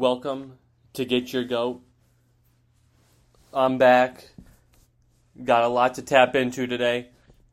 [0.00, 0.54] Welcome
[0.94, 1.82] to Get Your Goat.
[3.52, 4.30] I'm back.
[5.44, 7.10] Got a lot to tap into today,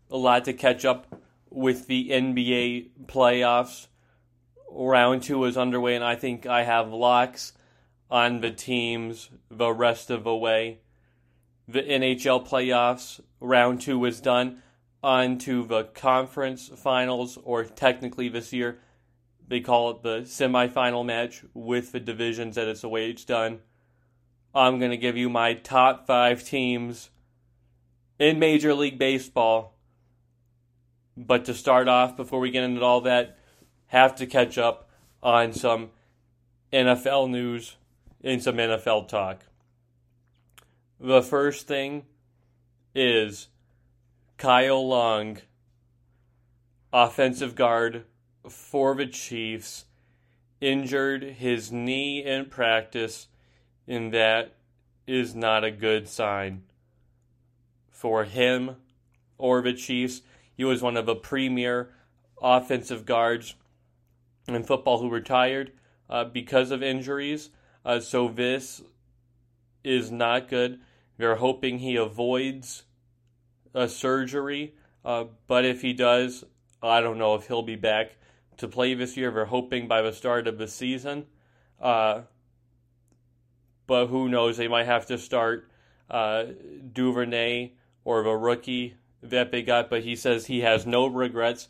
[0.10, 3.88] a lot to catch up with the NBA playoffs.
[4.71, 7.52] Round two is underway, and I think I have locks
[8.10, 10.79] on the teams the rest of the way.
[11.68, 14.64] The NHL playoffs, round two is done.
[15.04, 18.79] On to the conference finals, or technically this year,
[19.48, 23.59] they call it the semifinal match with the divisions that it's the way it's done.
[24.53, 27.09] I'm going to give you my top five teams
[28.20, 29.73] in Major League Baseball.
[31.16, 33.38] But to start off, before we get into all that,
[33.88, 34.89] have to catch up
[35.23, 35.89] on some
[36.72, 37.75] NFL news
[38.23, 39.45] and some NFL talk.
[41.00, 42.05] The first thing
[42.94, 43.48] is
[44.38, 45.38] Kyle Long,
[46.91, 48.05] offensive guard
[48.50, 49.86] for the Chiefs,
[50.60, 53.28] injured his knee in practice,
[53.88, 54.56] and that
[55.06, 56.64] is not a good sign
[57.89, 58.76] for him
[59.38, 60.22] or the Chiefs.
[60.56, 61.89] He was one of the premier
[62.42, 63.56] offensive guards
[64.48, 65.72] in football who retired
[66.09, 67.50] uh, because of injuries.
[67.86, 68.82] Uh, so this
[69.84, 70.80] is not good.
[71.17, 72.84] They're hoping he avoids
[73.73, 76.44] a surgery, uh, but if he does,
[76.82, 78.17] I don't know if he'll be back
[78.58, 79.31] to play this year.
[79.31, 81.25] They're hoping by the start of the season.
[81.80, 82.22] Uh,
[83.86, 84.58] but who knows?
[84.58, 85.69] They might have to start
[86.09, 86.45] uh,
[86.94, 87.72] Duvernay
[88.03, 89.89] or the rookie that they got.
[89.89, 91.69] But he says he has no regrets.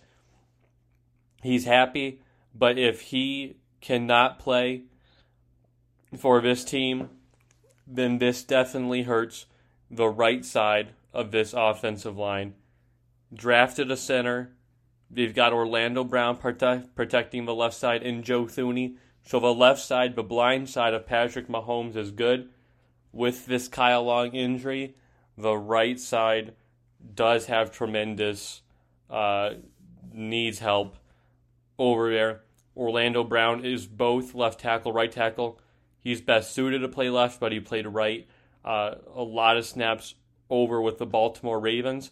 [1.43, 2.21] He's happy.
[2.55, 4.83] But if he cannot play
[6.17, 7.09] for this team,
[7.85, 9.45] then this definitely hurts
[9.89, 12.53] the right side of this offensive line.
[13.33, 14.56] Drafted a center
[15.09, 18.95] They've got Orlando Brown protect, protecting the left side and Joe Thuney.
[19.23, 22.49] So the left side, the blind side of Patrick Mahomes is good.
[23.11, 24.95] With this Kyle Long injury,
[25.37, 26.53] the right side
[27.13, 28.61] does have tremendous
[29.09, 29.51] uh,
[30.13, 30.97] needs help
[31.79, 32.41] over there.
[32.75, 35.59] Orlando Brown is both left tackle, right tackle.
[35.99, 38.27] He's best suited to play left, but he played right
[38.63, 40.15] uh, a lot of snaps
[40.49, 42.11] over with the Baltimore Ravens.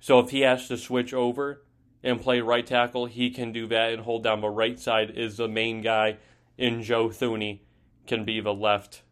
[0.00, 1.62] So if he has to switch over,
[2.04, 5.38] and play right tackle, he can do that and hold down the right side is
[5.38, 6.18] the main guy.
[6.56, 7.60] In Joe Thuney
[8.06, 9.02] can be the left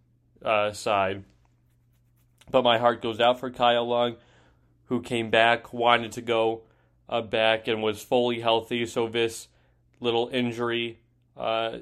[0.45, 1.25] uh, side.
[2.51, 4.17] But my heart goes out for Kyle Long,
[4.85, 6.63] who came back, wanted to go
[7.09, 8.85] uh, back, and was fully healthy.
[8.85, 9.49] So this
[9.99, 11.01] little injury
[11.37, 11.79] uh,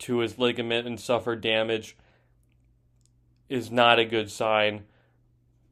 [0.00, 1.96] to his ligament and suffered damage
[3.48, 4.84] is not a good sign.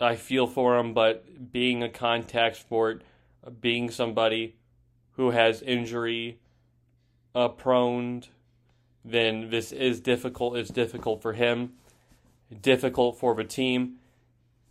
[0.00, 3.02] I feel for him, but being a contact sport
[3.60, 4.56] being somebody
[5.12, 6.38] who has injury
[7.34, 8.22] uh, prone,
[9.04, 10.56] then this is difficult.
[10.56, 11.72] It's difficult for him,
[12.60, 13.96] difficult for the team.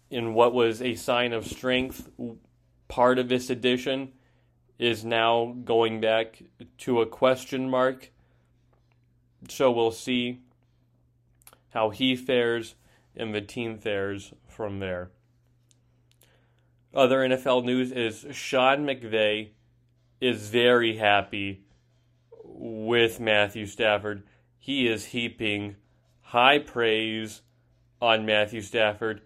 [0.09, 2.09] In what was a sign of strength,
[2.88, 4.12] part of this addition
[4.78, 6.44] is now going back
[6.80, 8.12] to a question mark.
[9.48, 10.42] So we'll see
[11.70, 12.76] how he fares
[13.16, 15.12] and the team fares from there.
[16.94, 19.52] Other NFL news is Sean McVay
[20.19, 21.63] is very happy
[22.44, 24.24] with Matthew Stafford.
[24.57, 25.78] He is heaping
[26.19, 27.41] high praise
[28.02, 29.22] on Matthew Stafford.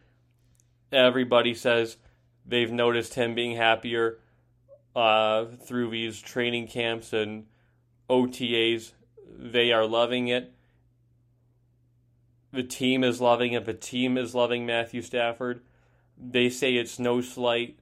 [0.92, 1.98] Everybody says
[2.46, 4.20] they've noticed him being happier
[4.96, 7.48] uh, through these training camps and
[8.10, 8.94] OTAs.
[9.28, 10.54] They are loving it.
[12.54, 13.66] The team is loving it.
[13.66, 15.62] The team is loving Matthew Stafford.
[16.18, 17.78] They say it's no slight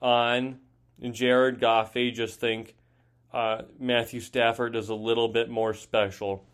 [0.00, 0.60] on
[1.10, 1.92] Jared Goff.
[1.92, 2.74] They just think
[3.32, 6.44] uh, Matthew Stafford is a little bit more special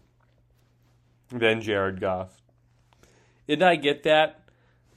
[1.28, 2.40] than Jared Goff.
[3.48, 4.40] And I get that.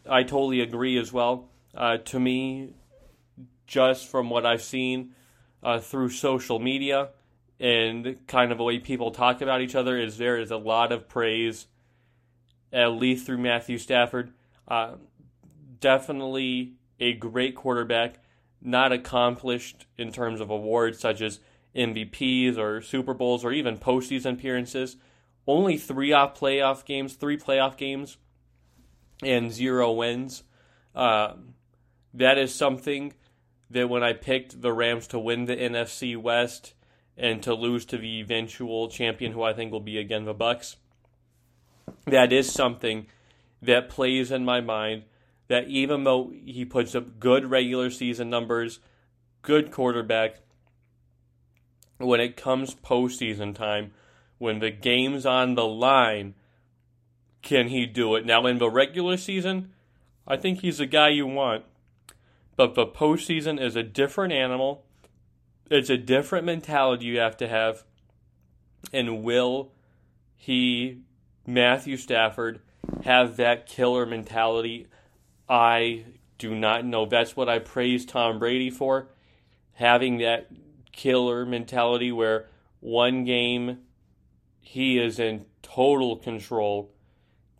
[0.09, 1.49] I totally agree as well.
[1.73, 2.73] Uh, to me,
[3.67, 5.11] just from what I've seen
[5.63, 7.09] uh, through social media
[7.59, 10.91] and kind of the way people talk about each other, is there is a lot
[10.91, 11.67] of praise,
[12.71, 14.33] at least through Matthew Stafford.
[14.67, 14.95] Uh,
[15.85, 18.15] definitely a great quarterback,
[18.59, 21.39] not accomplished in terms of awards such as
[21.75, 24.97] MVPs or Super Bowls or even postseason appearances.
[25.45, 28.17] Only three off playoff games, three playoff games,
[29.21, 30.41] and zero wins.
[30.95, 31.33] Uh,
[32.15, 33.13] that is something
[33.69, 36.73] that when I picked the Rams to win the NFC West
[37.15, 40.77] and to lose to the eventual champion, who I think will be again the Bucs,
[42.05, 43.05] that is something
[43.61, 45.03] that plays in my mind
[45.47, 48.79] that even though he puts up good regular season numbers,
[49.41, 50.37] good quarterback,
[51.97, 53.91] when it comes postseason time,
[54.37, 56.33] when the game's on the line,
[57.41, 58.25] can he do it?
[58.25, 59.71] Now, in the regular season,
[60.27, 61.63] I think he's the guy you want.
[62.55, 64.83] But the postseason is a different animal.
[65.69, 67.83] It's a different mentality you have to have.
[68.91, 69.71] And will
[70.35, 71.01] he,
[71.45, 72.61] Matthew Stafford,
[73.03, 74.87] have that killer mentality?
[75.47, 76.05] I
[76.37, 77.05] do not know.
[77.05, 79.07] That's what I praise Tom Brady for.
[79.73, 80.49] Having that
[80.91, 82.47] killer mentality where
[82.79, 83.79] one game
[84.59, 86.91] he is in total control.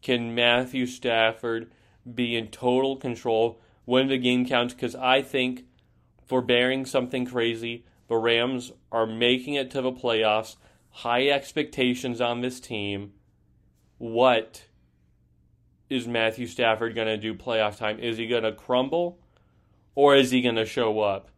[0.02, 1.72] Can Matthew Stafford
[2.14, 4.74] be in total control when the game counts?
[4.74, 5.66] Because I think,
[6.26, 10.56] forbearing something crazy, the Rams are making it to the playoffs.
[10.90, 13.14] High expectations on this team.
[13.98, 14.66] What
[15.90, 18.00] is Matthew Stafford going to do playoff time?
[18.00, 19.20] Is he going to crumble
[19.94, 21.30] or is he going to show up?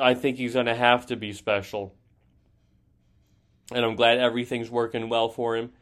[0.00, 1.94] I think he's going to have to be special.
[3.72, 5.72] And I'm glad everything's working well for him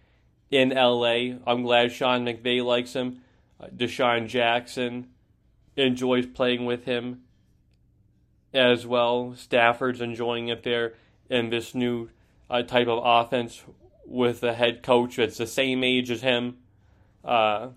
[0.50, 1.36] in LA.
[1.46, 3.20] I'm glad Sean McVay likes him.
[3.60, 5.08] Uh, DeSean Jackson
[5.76, 7.22] enjoys playing with him
[8.52, 9.34] as well.
[9.36, 10.94] Stafford's enjoying it there
[11.28, 12.08] in this new
[12.48, 13.62] uh, type of offense
[14.04, 16.58] with a head coach that's the same age as him.
[17.26, 17.70] Uh,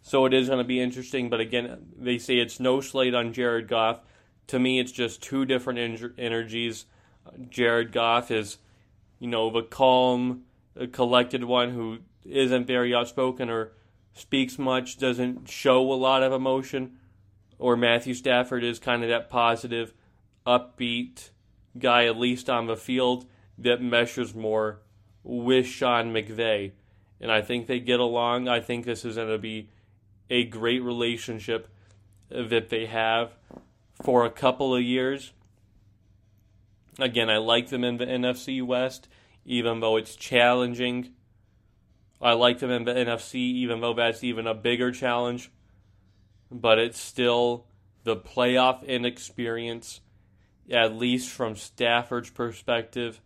[0.00, 1.28] so it is going to be interesting.
[1.28, 4.00] But again, they say it's no slate on Jared Goff.
[4.48, 6.86] To me, it's just two different energies.
[7.50, 8.58] Jared Goff is,
[9.18, 10.44] you know, the calm,
[10.92, 13.72] collected one who isn't very outspoken or
[14.14, 16.98] speaks much, doesn't show a lot of emotion.
[17.58, 19.92] Or Matthew Stafford is kind of that positive,
[20.46, 21.30] upbeat
[21.78, 23.26] guy, at least on the field,
[23.58, 24.82] that measures more
[25.22, 26.72] with Sean McVay.
[27.20, 28.48] And I think they get along.
[28.48, 29.70] I think this is going to be
[30.28, 31.68] a great relationship
[32.28, 33.32] that they have
[34.02, 35.32] for a couple of years.
[36.98, 39.08] Again, I like them in the NFC West,
[39.44, 41.12] even though it's challenging.
[42.20, 45.50] I like them in the NFC, even though that's even a bigger challenge.
[46.50, 47.66] But it's still
[48.04, 50.00] the playoff inexperience,
[50.70, 53.20] at least from Stafford's perspective,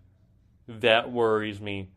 [0.67, 1.91] that worries me.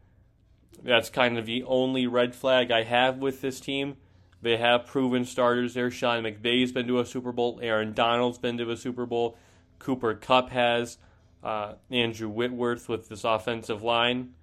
[0.82, 3.98] That's kind of the only red flag I have with this team.
[4.42, 5.90] They have proven starters there.
[5.90, 7.60] Sean McVay's been to a Super Bowl.
[7.62, 9.38] Aaron Donald's been to a Super Bowl.
[9.80, 10.98] Cooper Kupp has.
[11.42, 14.34] Uh, Andrew Whitworth with this offensive line.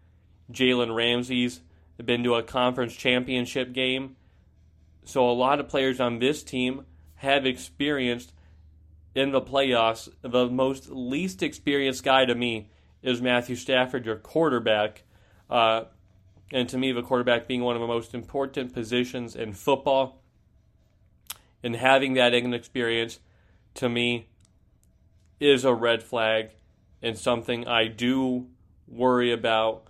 [0.53, 1.61] Jalen Ramsey's
[2.05, 4.17] been to a conference championship game.
[5.05, 6.85] So a lot of players on this team
[7.17, 8.33] have experienced
[9.15, 10.09] in the playoffs.
[10.23, 12.71] The most least experienced guy to me
[13.03, 15.03] is Matthew Stafford, your quarterback.
[15.49, 15.85] Uh,
[16.53, 20.23] and to me, the quarterback being one of the most important positions in football,
[21.63, 23.21] and having that inexperience,
[23.75, 24.29] to me,
[25.39, 26.51] is a red flag
[27.03, 28.49] and something I do
[28.87, 29.85] worry about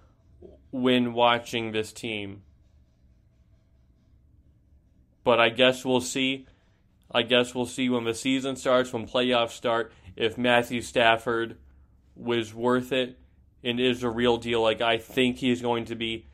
[0.71, 2.43] when watching this team.
[5.25, 6.47] But I guess we'll see.
[7.11, 11.57] I guess we'll see when the season starts, when playoffs start, if Matthew Stafford
[12.15, 13.19] was worth it
[13.65, 16.27] and is a real deal like I think he's going to be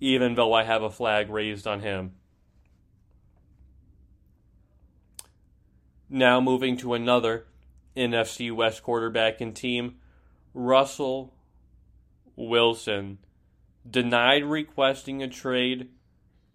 [0.00, 2.12] even though I have a flag raised on him.
[6.08, 7.46] Now moving to another
[7.96, 9.96] NFC West quarterback and team,
[10.54, 11.34] Russell
[12.34, 13.18] Wilson
[13.88, 15.90] denied requesting a trade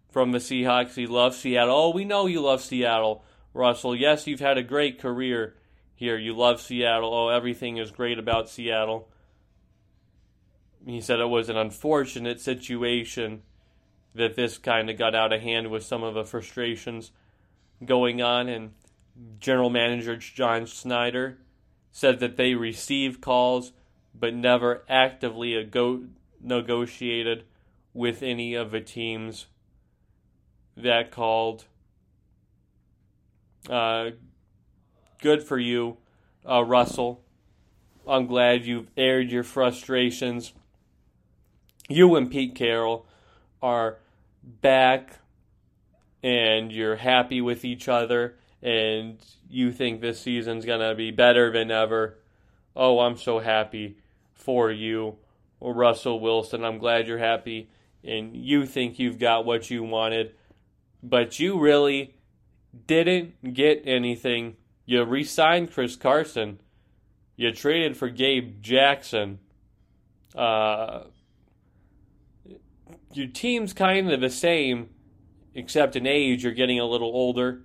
[0.09, 0.95] from the Seahawks.
[0.95, 1.75] He loves Seattle.
[1.75, 3.23] Oh, we know you love Seattle,
[3.53, 3.95] Russell.
[3.95, 5.55] Yes, you've had a great career
[5.93, 6.17] here.
[6.17, 7.13] You love Seattle.
[7.13, 9.09] Oh, everything is great about Seattle
[10.85, 13.41] he said it was an unfortunate situation
[14.13, 17.11] that this kind of got out of hand with some of the frustrations
[17.83, 18.47] going on.
[18.47, 18.71] And
[19.39, 21.37] general manager John Schneider
[21.91, 23.71] said that they received calls
[24.17, 25.69] but never actively
[26.41, 27.43] negotiated
[27.93, 29.47] with any of the teams
[30.77, 31.65] that called.
[33.69, 34.11] Uh,
[35.21, 35.97] good for you,
[36.47, 37.21] uh, Russell.
[38.07, 40.53] I'm glad you've aired your frustrations
[41.87, 43.05] you and Pete Carroll
[43.61, 43.97] are
[44.43, 45.19] back
[46.23, 49.17] and you're happy with each other and
[49.49, 52.17] you think this season's going to be better than ever.
[52.75, 53.97] Oh, I'm so happy
[54.33, 55.17] for you,
[55.61, 56.63] Russell Wilson.
[56.65, 57.69] I'm glad you're happy
[58.03, 60.33] and you think you've got what you wanted,
[61.03, 62.15] but you really
[62.87, 64.57] didn't get anything.
[64.85, 66.59] You re signed Chris Carson,
[67.35, 69.39] you traded for Gabe Jackson.
[70.35, 71.03] Uh,
[73.13, 74.89] your team's kind of the same,
[75.53, 76.43] except in age.
[76.43, 77.63] You're getting a little older.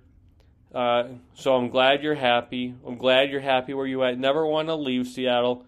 [0.73, 2.75] Uh, so I'm glad you're happy.
[2.85, 4.17] I'm glad you're happy where you at.
[4.17, 5.65] Never want to leave Seattle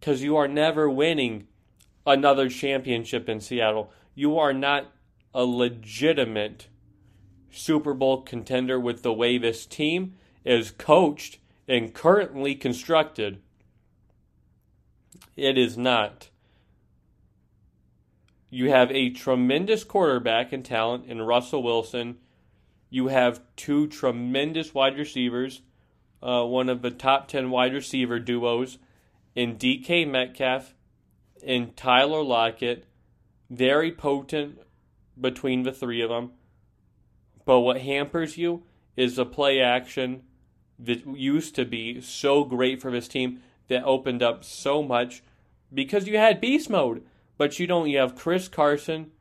[0.00, 1.46] because you are never winning
[2.06, 3.92] another championship in Seattle.
[4.14, 4.92] You are not
[5.34, 6.68] a legitimate
[7.50, 10.14] Super Bowl contender with the way this team
[10.44, 13.40] is coached and currently constructed.
[15.36, 16.30] It is not.
[18.50, 22.16] You have a tremendous quarterback in talent in Russell Wilson.
[22.88, 25.60] You have two tremendous wide receivers,
[26.22, 28.78] uh, one of the top 10 wide receiver duos
[29.34, 30.74] in DK Metcalf
[31.46, 32.86] and Tyler Lockett.
[33.50, 34.58] Very potent
[35.20, 36.32] between the three of them.
[37.44, 38.62] But what hampers you
[38.96, 40.22] is the play action
[40.78, 45.22] that used to be so great for this team that opened up so much
[45.72, 47.02] because you had beast mode.
[47.38, 47.88] But you don't.
[47.88, 49.12] You have Chris Carson,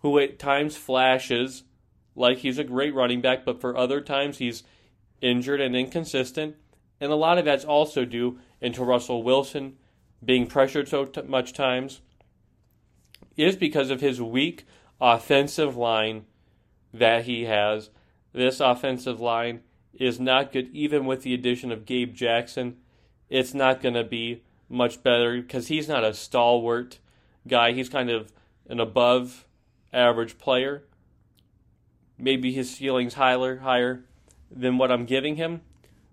[0.00, 1.62] who at times flashes
[2.16, 4.64] like he's a great running back, but for other times he's
[5.20, 6.56] injured and inconsistent.
[7.00, 9.76] And a lot of that's also due into Russell Wilson
[10.24, 12.00] being pressured so t- much times
[13.36, 14.64] is because of his weak
[14.98, 16.24] offensive line
[16.94, 17.90] that he has.
[18.32, 19.60] This offensive line
[19.92, 22.76] is not good, even with the addition of Gabe Jackson.
[23.28, 26.98] It's not going to be much better because he's not a stalwart
[27.46, 27.72] guy.
[27.72, 28.32] He's kind of
[28.68, 29.46] an above
[29.92, 30.82] average player.
[32.18, 34.04] Maybe his ceiling's higher higher
[34.50, 35.60] than what I'm giving him,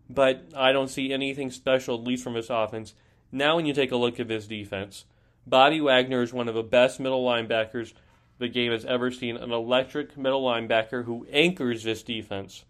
[0.09, 2.93] but I don't see anything special, at least from his offense.
[3.31, 5.05] Now, when you take a look at his defense,
[5.47, 7.93] Bobby Wagner is one of the best middle linebackers
[8.37, 9.37] the game has ever seen.
[9.37, 12.65] An electric middle linebacker who anchors this defense.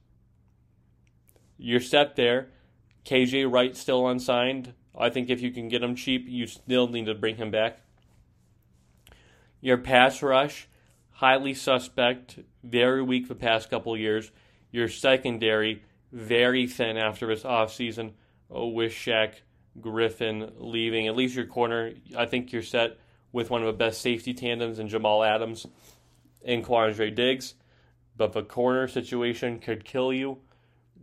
[1.57, 2.49] You're set there.
[3.05, 4.73] KJ Wright still unsigned.
[4.97, 7.79] I think if you can get him cheap, you still need to bring him back.
[9.63, 10.67] Your pass rush,
[11.09, 14.29] highly suspect, very weak the past couple years.
[14.71, 18.11] Your secondary, very thin after this offseason.
[18.51, 19.35] Oh, with Shaq
[19.79, 21.07] Griffin leaving.
[21.07, 22.97] At least your corner, I think you're set
[23.31, 25.65] with one of the best safety tandems in Jamal Adams
[26.43, 27.53] and Quandre Diggs.
[28.17, 30.39] But the corner situation could kill you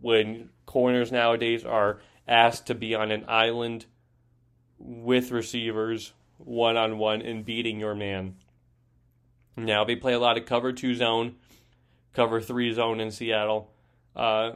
[0.01, 3.87] when corners nowadays are asked to be on an island
[4.77, 8.35] with receivers one on one and beating your man.
[9.55, 11.35] Now they play a lot of cover two zone,
[12.13, 13.71] cover three zone in Seattle.
[14.15, 14.51] Uh,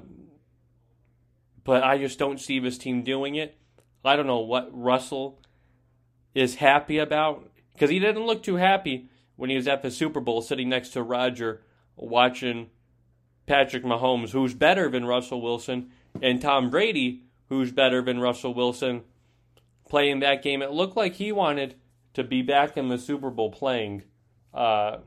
[1.64, 3.58] but I just don't see this team doing it.
[4.04, 5.40] I don't know what Russell
[6.34, 10.20] is happy about because he didn't look too happy when he was at the Super
[10.20, 11.62] Bowl sitting next to Roger
[11.96, 12.70] watching
[13.48, 19.02] Patrick Mahomes, who's better than Russell Wilson, and Tom Brady, who's better than Russell Wilson,
[19.88, 20.62] playing that game.
[20.62, 21.76] It looked like he wanted
[22.14, 24.04] to be back in the Super Bowl playing.
[24.56, 25.00] Uh,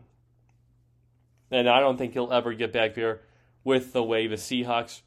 [1.51, 3.23] and I don't think he'll ever get back there
[3.65, 5.01] with the way the Seahawks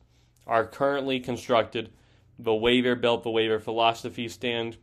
[0.48, 1.91] are currently constructed,
[2.39, 4.77] the way they're built, the way their philosophy stand.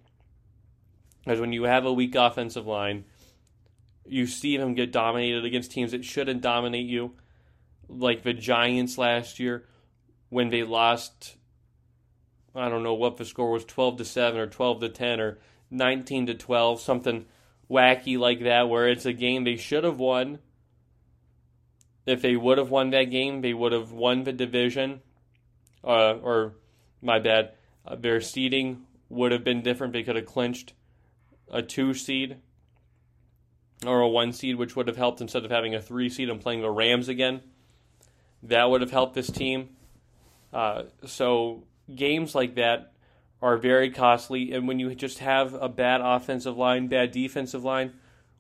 [1.24, 3.04] Because when you have a weak offensive line,
[4.06, 7.14] you see them get dominated against teams that shouldn't dominate you,
[7.88, 9.64] like the Giants last year
[10.28, 11.36] when they lost.
[12.54, 15.38] I don't know what the score was, twelve to seven or twelve to ten or
[15.70, 17.26] nineteen to twelve, something
[17.70, 20.38] wacky like that, where it's a game they should have won.
[22.06, 25.00] If they would have won that game, they would have won the division.
[25.84, 26.54] Uh, or,
[27.02, 27.52] my bad,
[27.87, 29.92] uh, their seeding would have been different.
[29.92, 30.72] They could have clinched
[31.50, 32.38] a two seed
[33.87, 36.40] or a one seed, which would have helped instead of having a three seed and
[36.40, 37.42] playing the Rams again.
[38.42, 39.70] That would have helped this team.
[40.52, 42.92] Uh, so games like that
[43.40, 47.92] are very costly, and when you just have a bad offensive line, bad defensive line,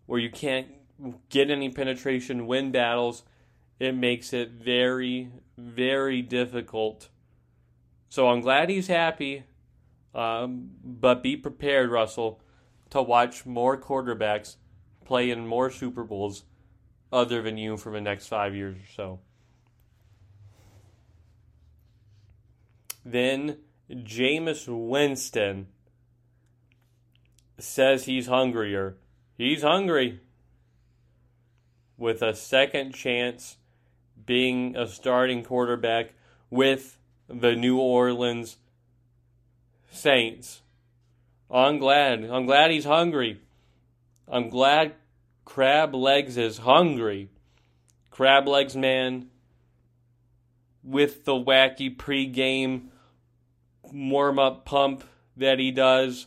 [0.06, 0.68] where you can't
[1.28, 3.22] get any penetration, win battles,
[3.78, 7.08] it makes it very, very difficult.
[8.08, 9.44] So I'm glad he's happy,
[10.14, 12.40] um, but be prepared, Russell
[12.90, 14.56] to watch more quarterbacks
[15.04, 16.44] play in more Super Bowls
[17.12, 19.20] other than you for the next five years or so.
[23.04, 23.58] Then
[23.90, 25.68] Jameis Winston
[27.58, 28.96] says he's hungrier.
[29.36, 30.20] He's hungry.
[31.96, 33.56] With a second chance
[34.24, 36.14] being a starting quarterback
[36.50, 38.56] with the New Orleans
[39.90, 40.62] Saints.
[41.50, 42.24] I'm glad.
[42.24, 43.40] I'm glad he's hungry.
[44.28, 44.94] I'm glad
[45.44, 47.30] Crab Legs is hungry.
[48.10, 49.30] Crab Legs man
[50.84, 52.88] with the wacky pregame
[53.92, 55.04] warm up pump
[55.36, 56.26] that he does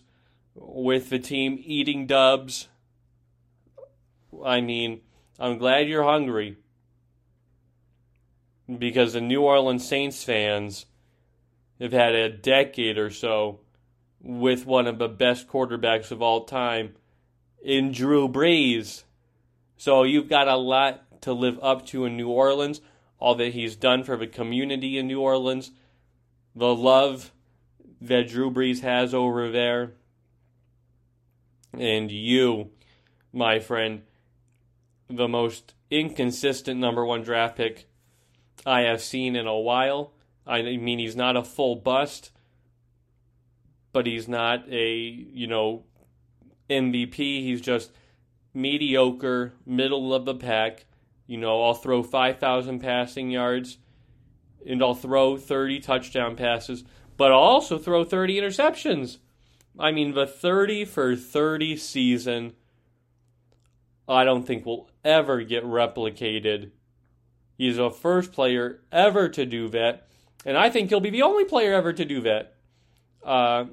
[0.56, 2.68] with the team eating dubs.
[4.44, 5.01] I mean,
[5.39, 6.58] I'm glad you're hungry
[8.77, 10.86] because the New Orleans Saints fans
[11.80, 13.60] have had a decade or so
[14.22, 16.96] with one of the best quarterbacks of all time
[17.63, 19.03] in Drew Brees.
[19.77, 22.82] So you've got a lot to live up to in New Orleans,
[23.20, 25.72] all that he's done for the community in New Orleans,
[26.56, 27.32] the love
[28.01, 29.93] that Drew Brees has over there,
[31.77, 32.72] and you,
[33.31, 34.01] my friend,
[35.10, 37.88] the most inconsistent number one draft pick
[38.65, 40.13] I have seen in a while.
[40.48, 42.31] I mean, he's not a full bust,
[43.93, 45.84] but he's not a, you know,
[46.70, 47.17] MVP.
[47.17, 47.91] He's just
[48.53, 50.86] mediocre, middle of the pack.
[51.27, 53.77] You know, I'll throw 5,000 passing yards
[54.65, 56.84] and I'll throw 30 touchdown passes,
[57.22, 59.20] but also throw 30 interceptions.
[59.78, 62.54] I mean, the 30 for 30 season,
[64.10, 66.72] I don't think will ever get replicated.
[67.56, 70.08] He's the first player ever to do that,
[70.48, 72.56] and I think he'll be the only player ever to do that.
[73.24, 73.66] Uh,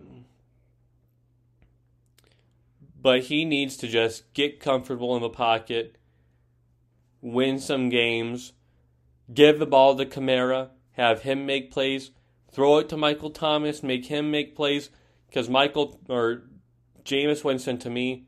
[3.01, 5.97] but he needs to just get comfortable in the pocket,
[7.23, 8.53] win some games,
[9.33, 12.11] give the ball to Kamara, have him make plays,
[12.51, 14.91] throw it to Michael Thomas, make him make plays,
[15.29, 16.43] because Michael or
[17.05, 18.27] Jameis Winston to me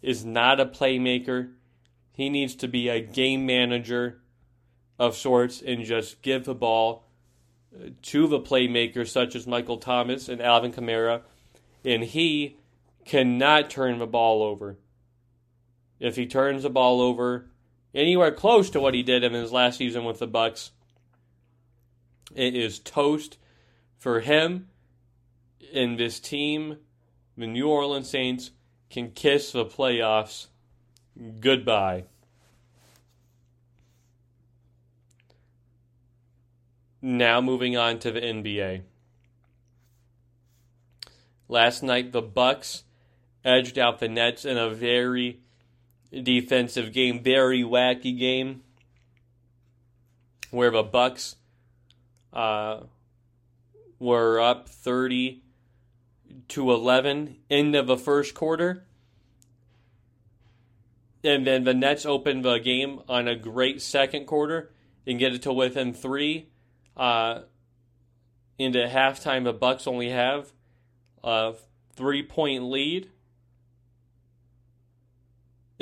[0.00, 1.52] is not a playmaker.
[2.12, 4.20] He needs to be a game manager
[4.98, 7.08] of sorts and just give the ball
[7.74, 11.22] uh, to the playmakers such as Michael Thomas and Alvin Kamara,
[11.84, 12.58] and he
[13.04, 14.78] cannot turn the ball over.
[15.98, 17.50] If he turns the ball over
[17.94, 20.70] anywhere close to what he did in his last season with the Bucs,
[22.34, 23.38] it is toast
[24.02, 24.66] for him
[25.72, 26.76] and this team.
[27.36, 28.50] The New Orleans Saints
[28.90, 30.48] can kiss the playoffs
[31.38, 32.04] goodbye.
[37.00, 38.82] Now moving on to the NBA.
[41.48, 42.82] Last night the Bucks
[43.44, 45.38] edged out the Nets in a very
[46.10, 48.62] defensive game, very wacky game,
[50.50, 51.36] where the Bucks
[52.32, 52.80] uh,
[54.02, 55.42] were up thirty
[56.48, 58.84] to eleven end of the first quarter,
[61.22, 64.72] and then the Nets opened the game on a great second quarter
[65.06, 66.48] and get it to within three.
[66.96, 67.42] Uh,
[68.58, 70.52] into halftime, the Bucks only have
[71.24, 71.54] a
[71.94, 73.08] three point lead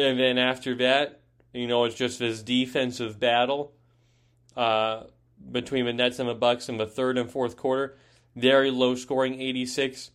[0.00, 1.20] and then after that,
[1.52, 3.72] you know, it's just this defensive battle
[4.56, 5.04] uh,
[5.50, 7.96] between the Nets and the Bucks in the third and fourth quarter.
[8.36, 10.10] Very low scoring, 86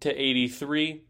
[0.00, 1.02] to 83.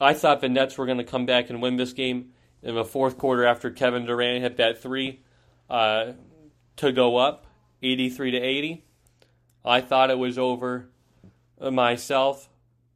[0.00, 2.30] I thought the Nets were going to come back and win this game
[2.62, 5.22] in the fourth quarter after Kevin Durant hit that three
[5.70, 6.12] uh,
[6.76, 7.46] to go up,
[7.82, 8.84] 83 to 80.
[9.64, 10.88] I thought it was over
[11.60, 12.48] myself,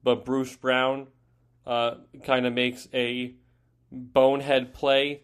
[0.03, 1.07] but Bruce Brown
[1.67, 3.35] uh, kind of makes a
[3.91, 5.23] bonehead play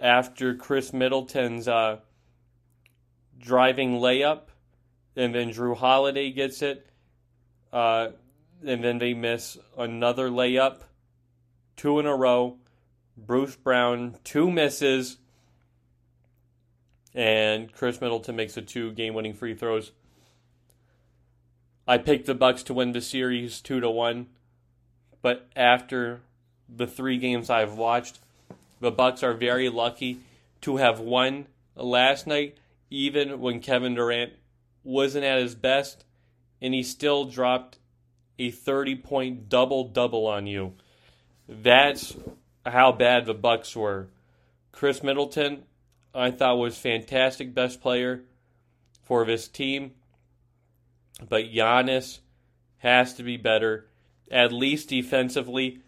[0.00, 1.98] after Khris Middleton's uh,
[3.38, 4.47] driving layup,
[5.16, 6.86] and then Jrue Holiday gets it,
[7.72, 8.08] uh,
[8.64, 10.82] and then they miss another layup,
[11.76, 12.56] two in a row.
[13.16, 15.16] Bruce Brown two misses,
[17.14, 19.90] and Khris Middleton makes the two game-winning free throws.
[21.86, 24.28] I picked the Bucks to win the series two to one,
[25.20, 26.20] but after
[26.68, 28.20] the three games I've watched,
[28.78, 30.20] the Bucks are very lucky
[30.60, 32.58] to have won last night,
[32.90, 34.34] even when Kevin Durant
[34.82, 36.04] wasn't at his best,
[36.60, 37.78] and he still dropped
[38.38, 40.74] a 30 point double double on you.
[41.48, 42.16] That's
[42.64, 44.08] how bad the Bucks were.
[44.72, 45.64] Khris Middleton,
[46.14, 48.22] I thought was fantastic best player
[49.02, 49.92] for this team.
[51.26, 52.20] But Giannis
[52.78, 53.88] has to be better,
[54.30, 55.80] at least defensively.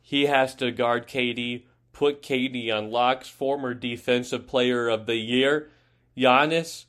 [0.00, 5.70] He has to guard KD, put KD on locks, former defensive player of the year.
[6.16, 6.86] Giannis,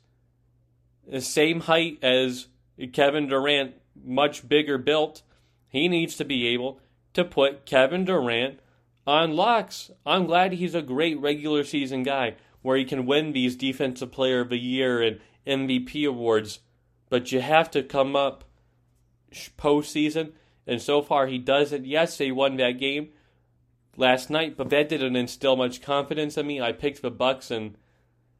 [1.06, 2.48] the same height as
[2.92, 5.22] Kevin Durant, much bigger built.
[5.68, 6.80] He needs to be able
[7.14, 8.60] to put Kevin Durant
[9.06, 9.90] on locks.
[10.06, 14.40] I'm glad he's a great regular season guy where he can win these defensive player
[14.40, 16.60] of the year and MVP awards.
[17.10, 18.44] But you have to come up
[19.58, 20.32] postseason
[20.66, 21.86] and so far, he doesn't.
[21.86, 23.10] Yes, they won that game
[23.96, 26.60] last night, but that didn't instill much confidence in me.
[26.60, 27.76] I picked the Bucks in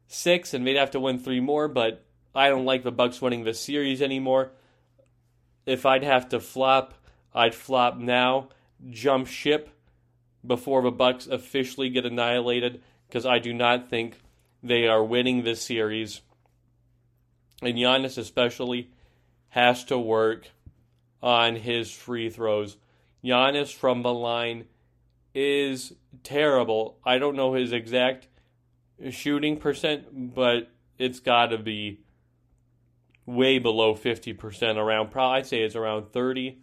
[0.06, 1.68] six, and they'd have to win three more.
[1.68, 4.50] But I don't like the Bucks winning the series anymore.
[5.66, 6.94] If I'd have to flop,
[7.32, 8.48] I'd flop now,
[8.90, 9.70] jump ship
[10.46, 14.18] before the Bucks officially get annihilated, because I do not think
[14.62, 16.20] they are winning this series.
[17.62, 18.90] And Giannis especially
[19.50, 20.48] has to work
[21.22, 22.76] on his free throws.
[23.24, 24.66] Giannis from the line
[25.34, 26.98] is terrible.
[27.04, 28.28] I don't know his exact
[29.10, 32.00] shooting percent, but it's got to be
[33.26, 34.76] way below 50%.
[34.76, 36.56] Around, probably, I'd say it's around 30%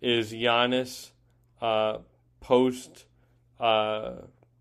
[0.00, 1.10] is Giannis
[1.60, 1.98] uh,
[2.40, 3.04] post
[3.58, 4.12] uh,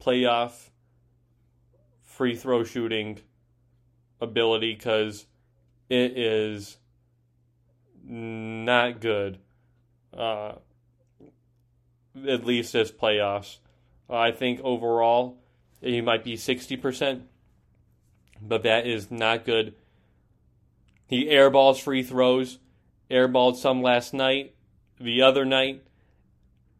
[0.01, 0.69] playoff
[2.03, 3.19] free throw shooting
[4.19, 5.27] ability because
[5.89, 6.77] it is
[8.03, 9.39] not good.
[10.11, 10.53] Uh,
[12.27, 13.57] at least as playoffs.
[14.09, 15.37] I think overall
[15.81, 17.21] he might be 60%,
[18.41, 19.75] but that is not good.
[21.07, 22.59] He airballs free throws,
[23.09, 24.55] airballed some last night,
[24.99, 25.83] the other night,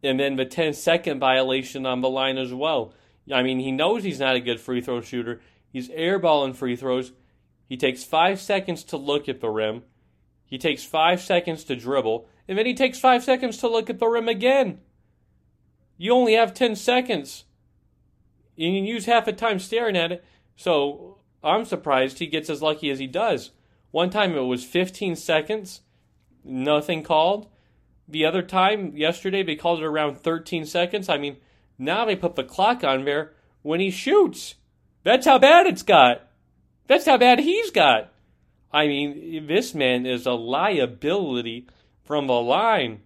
[0.02, 2.92] and then the 10 second violation on the line as well.
[3.32, 5.40] I mean, he knows he's not a good free throw shooter.
[5.70, 7.12] He's airballing free throws.
[7.68, 9.82] He takes five seconds to look at the rim.
[10.44, 12.26] He takes five seconds to dribble.
[12.46, 14.80] And then he takes five seconds to look at the rim again.
[15.98, 17.44] You only have 10 seconds.
[18.56, 20.24] You can use half the time staring at it.
[20.56, 23.50] So I'm surprised he gets as lucky as he does.
[23.90, 25.80] One time it was 15 seconds,
[26.44, 27.48] nothing called.
[28.06, 31.08] The other time, yesterday, they called it around 13 seconds.
[31.08, 31.36] I mean,
[31.78, 34.54] now they put the clock on there when he shoots.
[35.04, 36.22] That's how bad it's got.
[36.86, 38.12] That's how bad he's got.
[38.72, 41.66] I mean, this man is a liability
[42.02, 43.02] from the line.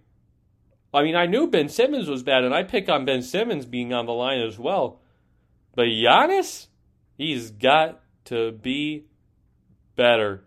[0.93, 3.93] I mean, I knew Ben Simmons was bad, and I pick on Ben Simmons being
[3.93, 5.01] on the line as well.
[5.75, 6.67] But Giannis,
[7.17, 9.05] he's got to be
[9.95, 10.43] better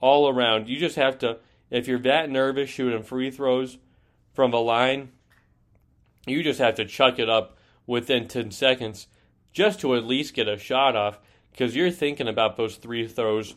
[0.00, 0.68] all around.
[0.68, 1.38] You just have to,
[1.70, 3.78] if you're that nervous shooting free throws
[4.32, 5.10] from the line,
[6.26, 7.56] you just have to chuck it up
[7.86, 9.06] within 10 seconds
[9.52, 11.18] just to at least get a shot off
[11.50, 13.56] because you're thinking about those three throws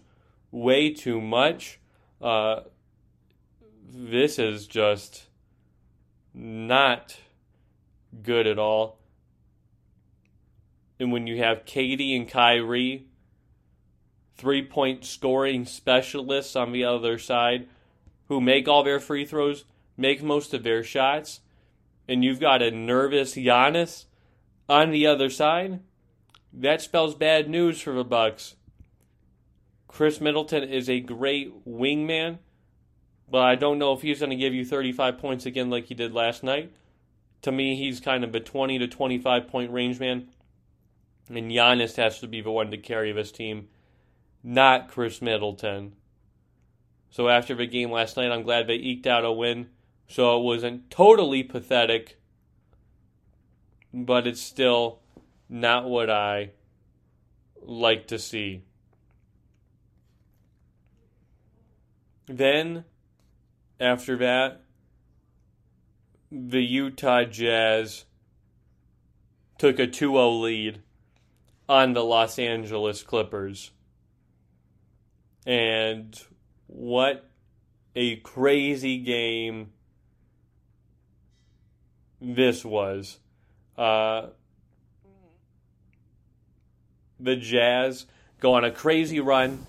[0.51, 1.80] way too much.
[2.21, 2.62] Uh,
[3.93, 5.27] this is just
[6.34, 7.17] not
[8.23, 8.99] good at all.
[10.99, 13.08] And when you have KD and Kyrie
[14.41, 17.67] three point scoring specialists on the other side
[18.27, 21.41] who make all their free throws, make most of their shots,
[22.08, 24.06] and you've got a nervous Giannis
[24.67, 25.80] on the other side,
[26.51, 28.56] that spells bad news for the Bucks.
[29.88, 32.39] Khris Middleton is a great wingman,
[33.30, 35.93] but I don't know if he's going to give you 35 points again like he
[35.93, 36.73] did last night.
[37.43, 40.30] To me, he's kind of a 20 to 25 point range man,
[41.30, 43.67] and Giannis has to be the one to carry this team
[44.43, 45.93] not Khris Middleton.
[47.10, 49.69] So after the game last night, I'm glad they eked out a win.
[50.08, 52.19] So it wasn't totally pathetic,
[53.93, 54.99] but it's still
[55.49, 56.51] not what I
[57.62, 58.63] like to see.
[62.27, 62.86] Then,
[63.80, 64.62] after that,
[66.32, 68.06] the Utah Jazz
[69.58, 70.82] took a 2 0 lead
[71.67, 73.71] on the Los Angeles Clippers.
[75.45, 76.19] And
[76.67, 77.30] what
[77.95, 79.71] a crazy game
[82.21, 83.17] this was.
[83.77, 84.27] Uh,
[87.19, 88.06] the Jazz
[88.39, 89.67] go on a crazy run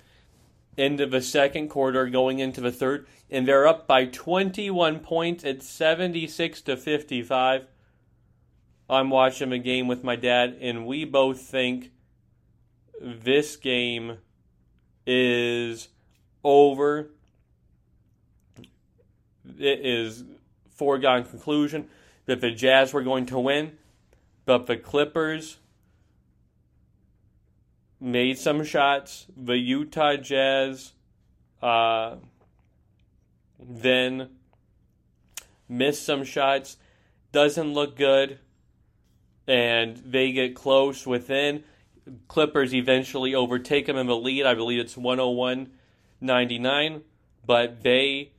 [0.76, 5.62] into the second quarter, going into the third, and they're up by 21 points at
[5.62, 7.66] 76 to 55.
[8.88, 11.92] I'm watching the game with my dad, and we both think
[13.00, 14.18] this game
[15.06, 15.88] is
[16.44, 17.10] over.
[19.58, 20.24] It is
[20.70, 21.88] foregone conclusion
[22.26, 23.72] that the Jazz were going to win,
[24.44, 25.58] but the Clippers
[28.00, 29.26] made some shots.
[29.36, 30.92] The Utah Jazz
[31.62, 32.16] uh,
[33.60, 34.28] then
[35.68, 36.76] missed some shots.
[37.30, 38.38] Doesn't look good.
[39.46, 41.64] And they get close within.
[42.28, 44.44] Clippers eventually overtake them in the lead.
[44.44, 45.70] I believe it's 101
[46.20, 47.02] 99,
[47.44, 48.32] but they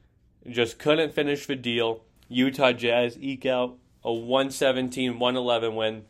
[0.50, 2.04] just couldn't finish the deal.
[2.28, 6.04] Utah Jazz eke out a 117 111 win,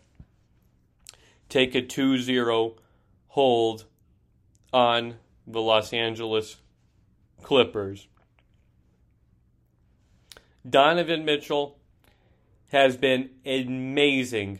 [1.49, 2.75] take a 2 0
[3.29, 3.85] hold
[4.71, 6.57] on the Los Angeles
[7.41, 8.07] Clippers.
[10.67, 11.77] Donovan Mitchell
[12.71, 14.59] has been amazing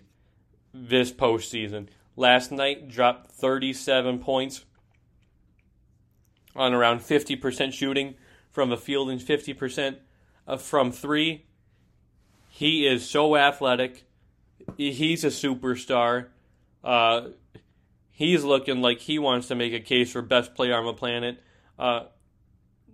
[0.74, 1.88] this postseason.
[2.16, 4.66] Last night, dropped 37 points
[6.56, 8.16] on around 50% shooting
[8.52, 9.98] from the field and 50%
[10.60, 11.46] from three.
[12.50, 14.06] He is so athletic.
[14.78, 16.28] He's a superstar.
[16.84, 17.30] Uh,
[18.12, 21.42] he's looking like he wants to make a case for best player on the planet.
[21.80, 22.04] Uh,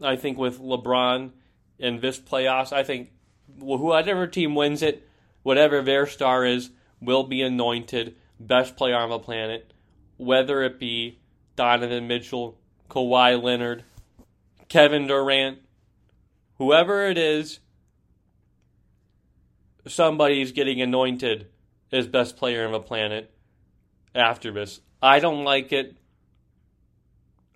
[0.01, 1.31] I think with LeBron
[1.77, 3.11] in this playoffs, I think
[3.59, 5.07] whoever team wins it,
[5.43, 6.69] whatever their star is,
[7.01, 9.73] will be anointed best player on the planet,
[10.17, 11.19] whether it be
[11.55, 12.57] Donovan Mitchell,
[12.89, 13.83] Kawhi Leonard,
[14.67, 15.59] Kevin Durant,
[16.57, 17.59] whoever it is,
[19.87, 21.47] somebody's getting anointed
[21.91, 23.31] as best player on the planet
[24.13, 24.81] after this.
[25.01, 25.97] I don't like it.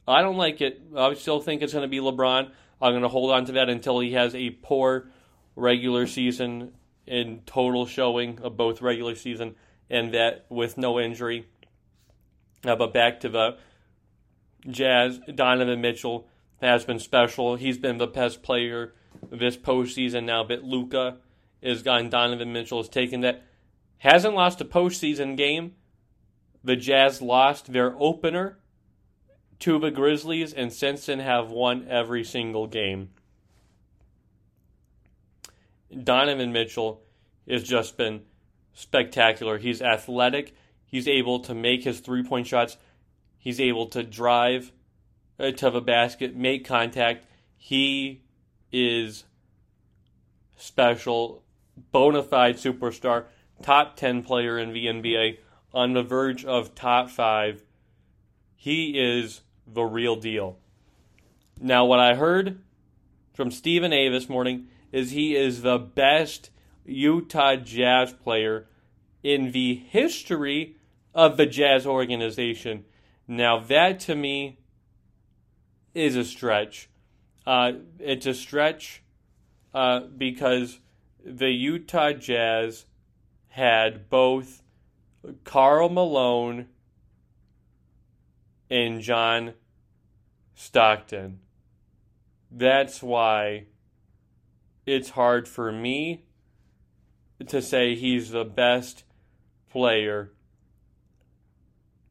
[0.08, 0.82] I don't like it.
[0.96, 2.50] I still think it's going to be LeBron.
[2.82, 5.08] I'm going to hold on to that until he has a poor
[5.56, 6.74] regular season
[7.06, 9.56] in total showing of both regular season
[9.94, 11.46] and that with no injury.
[12.66, 13.58] Uh, but back to the
[14.68, 16.28] Jazz, Donovan Mitchell
[16.62, 17.56] has been special.
[17.56, 18.96] He's been the best player
[19.30, 21.18] this postseason now, but Luka
[21.62, 22.10] is gone.
[22.10, 23.44] Donovan Mitchell has taken that.
[24.00, 25.76] Hasn't lost a postseason game.
[26.64, 28.58] The Jazz lost their opener
[29.60, 33.12] to the Grizzlies, and since then have won every single game.
[36.04, 37.04] Donovan Mitchell
[37.48, 38.24] has just been
[38.74, 39.58] spectacular.
[39.58, 40.56] He's athletic.
[40.86, 42.78] He's able to make his three point shots.
[43.38, 44.72] He's able to drive
[45.40, 47.26] uh, to the basket, make contact.
[47.58, 48.22] He
[48.72, 49.26] is
[50.56, 51.44] special,
[51.92, 53.26] bona fide superstar,
[53.62, 55.40] top 10 player in the NBA,
[55.74, 57.64] on the verge of top five.
[58.56, 60.58] He is the real deal.
[61.60, 62.62] Now, what I heard
[63.34, 66.50] from Stephen A this morning is he is the best
[66.86, 68.68] Utah Jazz player
[69.22, 70.76] in the history
[71.14, 72.86] of the Jazz organization.
[73.28, 74.60] Now, that to me
[75.94, 76.90] is a stretch.
[77.46, 79.04] Uh, it's a stretch
[79.74, 80.80] uh, because
[81.24, 82.86] the Utah Jazz
[83.50, 84.62] had both
[85.44, 86.68] Karl Malone
[88.70, 89.54] and John
[90.56, 91.40] Stockton.
[92.52, 93.66] That's why
[94.86, 96.26] it's hard for me
[97.48, 99.04] to say he's the best
[99.70, 100.32] player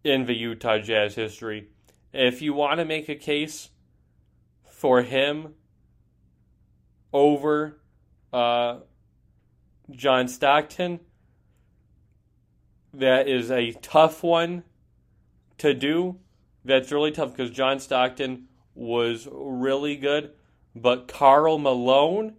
[0.05, 1.69] in the Utah Jazz history.
[2.13, 3.71] If you want to make a case
[4.65, 5.55] for him
[7.13, 7.81] over
[8.33, 8.79] uh,
[9.91, 11.01] John Stockton,
[12.93, 14.65] that is a tough one
[15.59, 16.19] to do.
[16.65, 20.33] That's really tough because John Stockton was really good,
[20.75, 22.35] but Karl Malone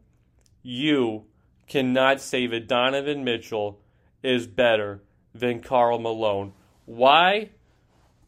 [0.63, 1.25] you
[1.67, 3.79] cannot say that Donovan Mitchell
[4.21, 5.01] is better
[5.33, 6.53] than Karl Malone.
[6.85, 7.49] Why?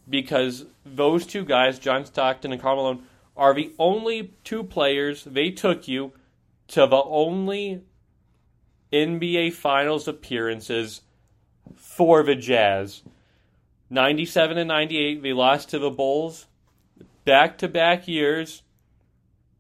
[0.10, 3.04] Because those two guys, John Stockton and Karl Malone,
[3.36, 6.14] are the only two players they took you
[6.68, 7.84] to the only
[8.92, 11.02] NBA Finals appearances
[11.76, 13.04] for the Jazz.
[13.90, 16.48] 97 and 98, they lost to the Bulls
[17.26, 18.64] back to back years,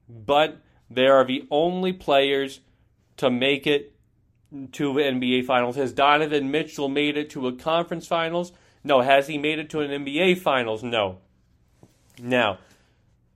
[0.07, 0.57] but
[0.89, 2.61] they are the only players
[3.17, 3.93] to make it
[4.71, 5.75] to the NBA Finals.
[5.75, 8.51] Has Donovan Mitchell made it to a conference finals?
[8.83, 9.01] No.
[9.01, 10.83] Has he made it to an NBA Finals?
[10.83, 11.17] No.
[12.19, 12.59] Now,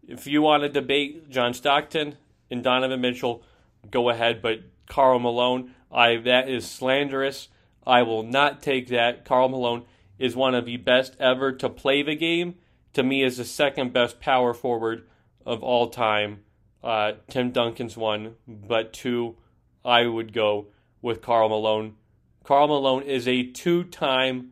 [0.07, 2.15] if you want to debate John Stockton
[2.49, 3.43] and Donovan Mitchell,
[3.89, 4.41] go ahead.
[4.41, 7.49] But Karl Malone, I that is slanderous.
[7.85, 9.25] I will not take that.
[9.25, 9.85] Karl Malone
[10.17, 12.55] is one of the best ever to play the game.
[12.93, 15.07] To me, is the second best power forward
[15.45, 16.39] of all time.
[16.83, 19.35] Uh, Tim Duncan's one, but two
[19.83, 20.67] I would go
[21.01, 21.95] with Karl Malone.
[22.43, 24.51] Karl Malone is a two time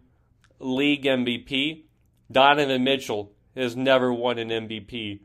[0.59, 1.83] league MVP.
[2.31, 5.21] Donovan Mitchell has never won an MVP.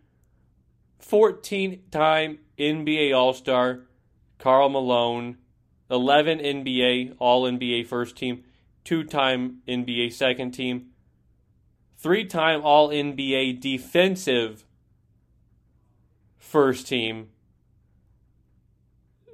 [0.98, 3.82] 14 time NBA All Star,
[4.38, 5.38] Karl Malone.
[5.92, 8.44] 11 NBA All NBA first team,
[8.82, 10.86] two time NBA second team,
[11.98, 14.64] three time All NBA defensive
[16.38, 17.28] first team,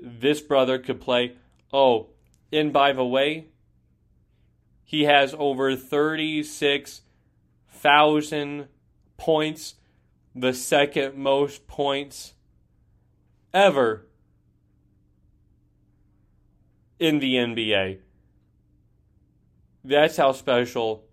[0.01, 1.33] this brother could play.
[1.73, 2.11] Oh,
[2.53, 3.47] and by the way,
[4.85, 8.69] he has over 36,000
[9.17, 9.75] points,
[10.35, 12.35] the second most points
[13.53, 14.07] ever
[16.99, 17.99] in the NBA.
[19.85, 21.05] That's how special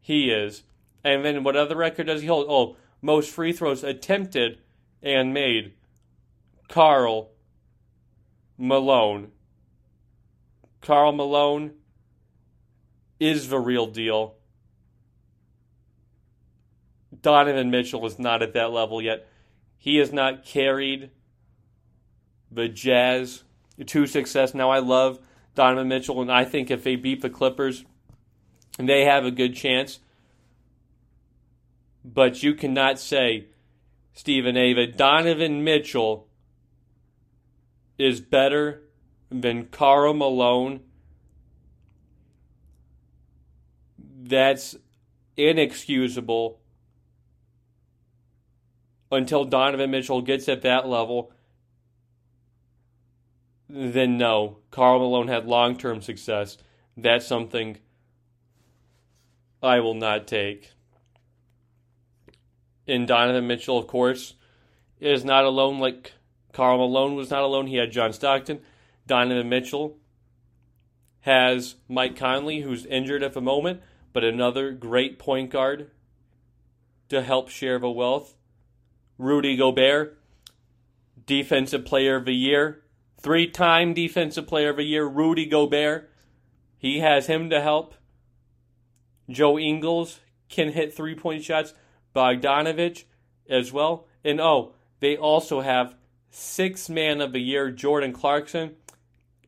[0.00, 0.64] he is.
[1.02, 2.46] And then what other record does he hold?
[2.48, 4.58] Oh, most free throws attempted
[5.02, 5.74] and made.
[6.68, 7.30] Karl
[8.56, 9.32] Malone.
[10.80, 11.72] Karl Malone
[13.18, 14.34] is the real deal.
[17.22, 19.26] Donovan Mitchell is not at that level yet.
[19.78, 21.10] He has not carried
[22.50, 23.44] the Jazz
[23.86, 24.54] to success.
[24.54, 25.18] Now, I love
[25.54, 27.84] Donovan Mitchell, and I think if they beat the Clippers,
[28.78, 30.00] they have a good chance.
[32.04, 33.46] But you cannot say,
[34.12, 36.28] Stephen A., that Donovan Mitchell
[37.98, 38.82] is better
[39.30, 40.80] than Karl Malone.
[44.24, 44.74] that's
[45.36, 46.60] inexcusable
[49.12, 51.30] until Donovan Mitchell gets at that level.
[53.68, 56.58] Then no, Karl Malone had long term success.
[56.96, 57.78] That's something
[59.62, 60.70] I will not take.
[62.86, 64.34] And Donovan Mitchell, of course,
[65.00, 66.12] is not alone like
[66.54, 67.66] Karl Malone was not alone.
[67.66, 68.60] He had John Stockton.
[69.06, 69.98] Donovan Mitchell
[71.22, 75.90] has Mike Conley, who's injured at the moment, but another great point guard
[77.08, 78.36] to help share the wealth.
[79.18, 80.16] Rudy Gobert,
[81.26, 82.82] Defensive Player of the Year,
[83.20, 86.10] three time Defensive Player of the Year, Rudy Gobert.
[86.78, 87.94] He has him to help.
[89.28, 91.74] Joe Ingles can hit three point shots.
[92.14, 93.04] Bogdanovich
[93.50, 94.06] as well.
[94.24, 95.96] And oh, they also have
[96.34, 98.74] six man of the year, Jordan Clarkson.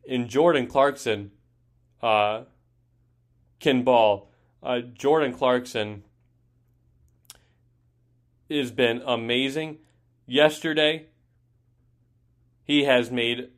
[0.09, 1.33] And Jordan Clarkson
[2.01, 2.42] uh,
[3.59, 4.31] can ball.
[4.62, 6.05] Uh, Jordan Clarkson
[8.49, 9.79] has been amazing.
[10.27, 11.07] Yesterday,
[12.62, 13.51] he has made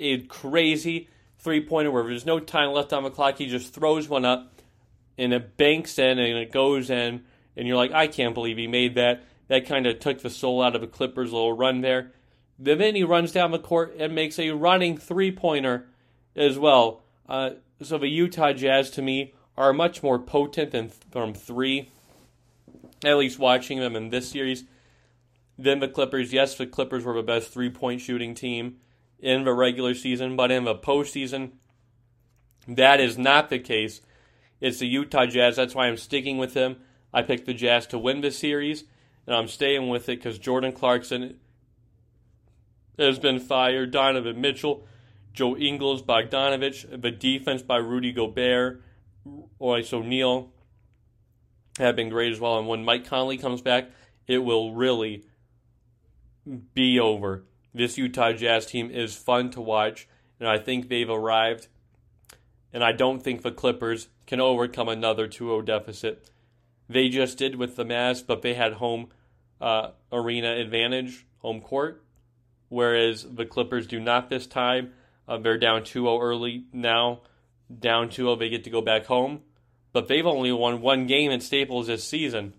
[0.00, 1.08] a crazy
[1.38, 3.36] three pointer where there's no time left on the clock.
[3.36, 4.54] He just throws one up
[5.18, 7.24] and it banks in and it goes in.
[7.56, 9.24] And you're like, I can't believe he made that.
[9.48, 12.12] That kind of took the soul out of the Clippers' little run there.
[12.58, 15.86] Then he runs down the court and makes a running three pointer
[16.34, 17.02] as well.
[17.28, 17.50] Uh,
[17.82, 21.90] so the Utah Jazz, to me, are much more potent than from three,
[23.04, 24.64] at least watching them in this series,
[25.56, 26.32] than the Clippers.
[26.32, 28.78] Yes, the Clippers were the best three point shooting team
[29.20, 31.50] in the regular season, but in the postseason,
[32.66, 34.00] that is not the case.
[34.60, 35.56] It's the Utah Jazz.
[35.56, 36.76] That's why I'm sticking with them.
[37.12, 38.84] I picked the Jazz to win this series,
[39.26, 41.38] and I'm staying with it because Jordan Clarkson
[42.98, 43.90] has been fired.
[43.90, 44.86] Donovan Mitchell
[45.38, 48.82] Joe Ingles, Bogdanovich, the defense by Rudy Gobert,
[49.60, 50.52] Royce O'Neale
[51.78, 52.58] have been great as well.
[52.58, 53.88] And when Mike Conley comes back,
[54.26, 55.24] it will really
[56.74, 57.44] be over.
[57.72, 60.08] This Utah Jazz team is fun to watch,
[60.40, 61.68] and I think they've arrived.
[62.72, 66.30] And I don't think the Clippers can overcome another 2 0 deficit.
[66.88, 69.10] They just did with the Mavs, but they had home
[69.60, 72.02] uh, arena advantage, home court,
[72.68, 74.92] whereas the Clippers do not this time.
[75.26, 77.22] Uh, they're down 2 0 early now.
[77.76, 79.42] Down 2 0, they get to go back home.
[79.92, 82.54] But they've only won one game in Staples this season.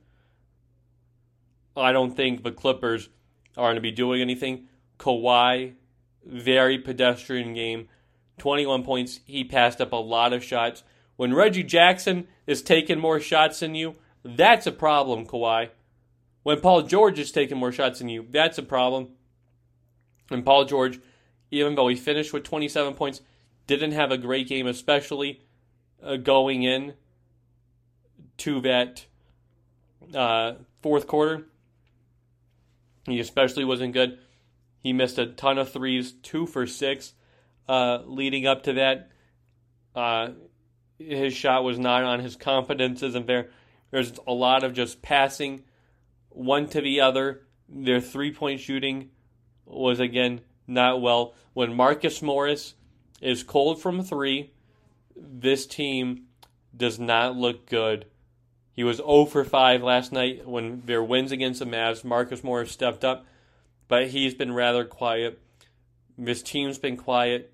[1.75, 3.09] I don't think the Clippers
[3.57, 4.67] are going to be doing anything.
[4.97, 5.73] Kawhi,
[6.25, 7.87] very pedestrian game.
[8.37, 9.19] 21 points.
[9.25, 10.83] He passed up a lot of shots.
[11.15, 15.69] When Reggie Jackson is taking more shots than you, that's a problem, Kawhi.
[16.43, 19.09] When Paul George is taking more shots than you, that's a problem.
[20.31, 20.99] And Paul George
[21.51, 23.21] even though he finished with 27 points,
[23.67, 25.41] didn't have a great game, especially
[26.03, 26.93] uh, going in
[28.37, 29.05] to that
[30.13, 31.45] uh, fourth quarter.
[33.05, 34.19] He especially wasn't good.
[34.81, 37.13] He missed a ton of threes, two for six,
[37.67, 39.11] uh, leading up to that.
[39.95, 40.29] Uh,
[40.97, 42.19] his shot was not on.
[42.19, 43.49] His confidence isn't there.
[43.91, 45.63] There's a lot of just passing
[46.29, 47.41] one to the other.
[47.67, 49.09] Their three point shooting
[49.69, 51.33] was again not well.
[51.53, 52.75] When Marcus Morris
[53.21, 54.51] is cold from three,
[55.15, 56.25] this team
[56.75, 58.05] does not look good.
[58.73, 62.05] He was 0 for 5 last night when their wins against the Mavs.
[62.05, 63.25] Marcus Morris stepped up,
[63.87, 65.41] but he's been rather quiet.
[66.17, 67.53] This team's been quiet,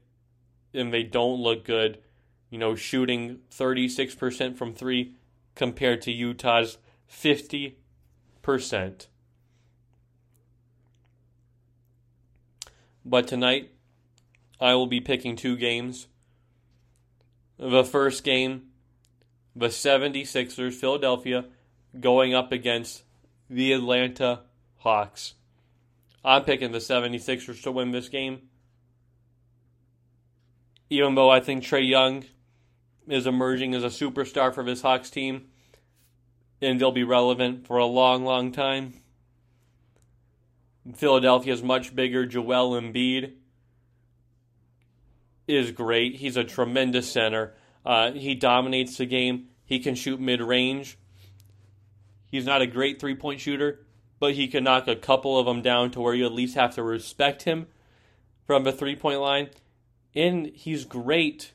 [0.73, 1.99] and they don't look good.
[2.51, 5.15] You know, shooting 36% from three
[5.55, 6.77] compared to Utah's
[7.11, 7.75] 50%.
[13.05, 13.71] But tonight,
[14.59, 16.07] I will be picking two games.
[17.57, 18.63] The first game,
[19.55, 21.45] the 76ers, Philadelphia,
[21.99, 23.03] going up against
[23.49, 24.41] the Atlanta
[24.77, 25.35] Hawks.
[26.23, 28.49] I'm picking the 76ers to win this game.
[30.89, 32.25] Even though I think Trae Young
[33.07, 35.45] is emerging as a superstar for this Hawks team,
[36.61, 38.93] and they'll be relevant for a long, long time.
[40.93, 42.25] Philadelphia is much bigger.
[42.25, 43.33] Joel Embiid
[45.47, 46.15] is great.
[46.15, 47.53] He's a tremendous center.
[47.85, 49.47] Uh, he dominates the game.
[49.63, 50.97] He can shoot mid range.
[52.27, 53.85] He's not a great three point shooter,
[54.19, 56.75] but he can knock a couple of them down to where you at least have
[56.75, 57.67] to respect him
[58.45, 59.49] from the three point line.
[60.15, 61.53] And he's great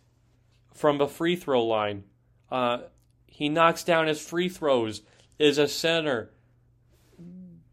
[0.75, 2.05] from the free throw line.
[2.51, 2.79] Uh,
[3.27, 5.03] he knocks down his free throws,
[5.39, 6.31] is a center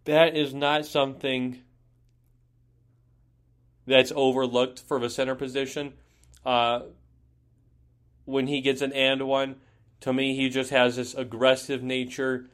[0.08, 1.60] that is not something
[3.86, 5.93] that's overlooked for the center position.
[6.45, 6.82] Uh,
[8.26, 9.58] when he gets an and one,
[10.01, 12.49] To me, he just has this aggressive nature,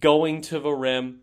[0.00, 1.20] going to the rim,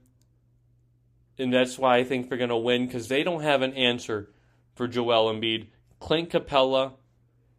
[1.38, 4.30] and that's why I think they're going to win because they don't have an answer
[4.76, 5.68] for Joel Embiid.
[6.00, 6.94] Clint Capela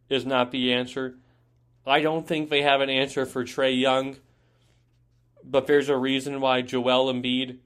[0.09, 1.17] is not the answer.
[1.87, 4.17] I don't think they have an answer for Trae Young,
[5.45, 7.59] but there's a reason why Joel Embiid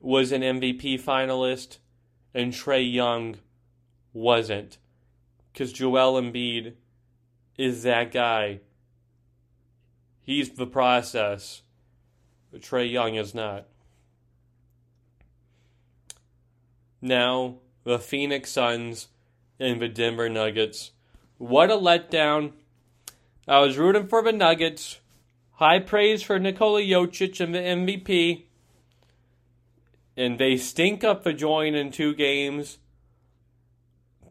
[0.00, 1.78] was an MVP finalist
[2.34, 3.36] and Trae Young
[4.12, 4.78] wasn't.
[5.52, 6.74] Because Joel Embiid
[7.56, 8.60] is that guy.
[10.22, 11.62] He's the process.
[12.54, 13.66] Trae Young is not.
[17.00, 19.08] Now, the Phoenix Suns
[19.60, 20.92] and the Denver Nuggets.
[21.38, 22.52] What a letdown.
[23.46, 25.00] I was rooting for the Nuggets.
[25.58, 28.44] High praise for Nikola Jokic and the MVP.
[30.16, 32.78] And they stink up the joint in two games.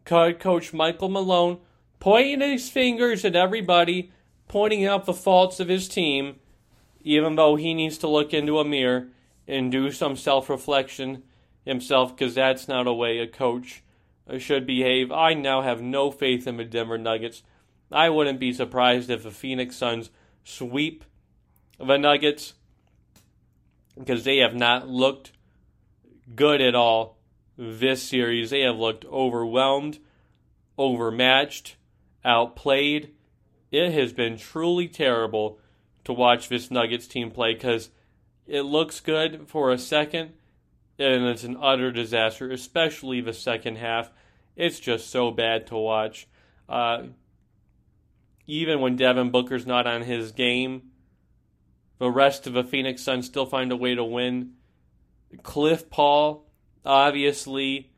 [0.04, 1.60] Coach Michael Malone
[1.98, 4.12] pointing his fingers at everybody,
[4.48, 6.36] pointing out the faults of his team,
[7.00, 9.08] even though he needs to look into a mirror
[9.48, 11.22] and do some self reflection
[11.64, 13.82] himself because that's not a way a coach
[14.28, 15.10] uh, should behave.
[15.10, 17.42] I now have no faith in the Denver Nuggets.
[17.90, 20.10] I wouldn't be surprised if the Phoenix Suns
[20.44, 21.04] sweep
[21.78, 22.54] the Nuggets
[23.98, 25.32] because they have not looked
[26.34, 27.18] good at all
[27.56, 28.50] this series.
[28.50, 29.98] They have looked overwhelmed,
[30.76, 31.76] overmatched,
[32.24, 33.14] outplayed.
[33.70, 35.58] It has been truly terrible
[36.04, 37.90] to watch this Nuggets team play because
[38.46, 40.32] it looks good for a second
[40.98, 44.10] and it's an utter disaster, especially the second half.
[44.56, 46.28] It's just so bad to watch.
[46.68, 47.04] Uh,
[48.46, 50.90] even when Devin Booker's not on his game,
[51.98, 54.52] the rest of the Phoenix Suns still find a way to win.
[55.42, 56.46] Cliff Paul,
[56.84, 57.90] obviously,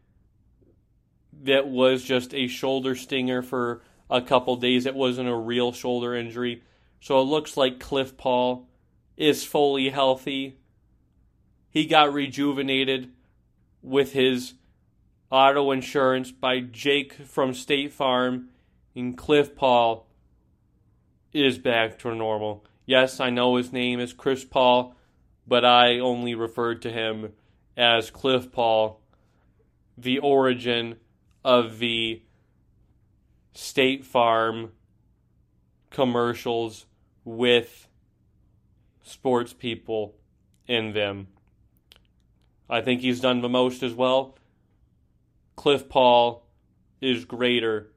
[1.43, 4.87] that was just a shoulder stinger for a couple days.
[4.87, 6.63] It wasn't a real shoulder injury.
[7.01, 8.69] So it looks like Cliff Paul
[9.17, 10.59] is fully healthy
[11.77, 13.13] he got rejuvenated
[13.83, 14.55] with his
[15.31, 18.49] auto insurance by Jake from State Farm,
[18.95, 20.09] and Cliff Paul
[21.35, 22.65] is back to normal.
[22.87, 24.95] Yes, I know his name is Chris Paul,
[25.47, 27.33] but I only referred to him
[27.77, 29.01] as Cliff Paul,
[29.99, 30.97] the origin
[31.45, 32.23] of the
[33.53, 34.71] State Farm
[35.91, 36.87] commercials
[37.25, 37.89] with
[39.03, 40.15] sports people
[40.69, 41.27] in them.
[42.71, 44.37] I think he's done the most as well.
[45.57, 46.47] Cliff Paul
[47.01, 47.91] is greater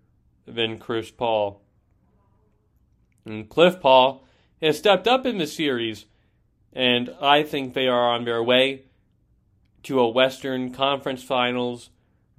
[0.48, 1.62] than Chris Paul.
[3.26, 4.26] And Cliff Paul
[4.62, 6.06] has stepped up in the series,
[6.74, 8.84] and I think they are on their way
[9.84, 11.90] to a Western Conference Finals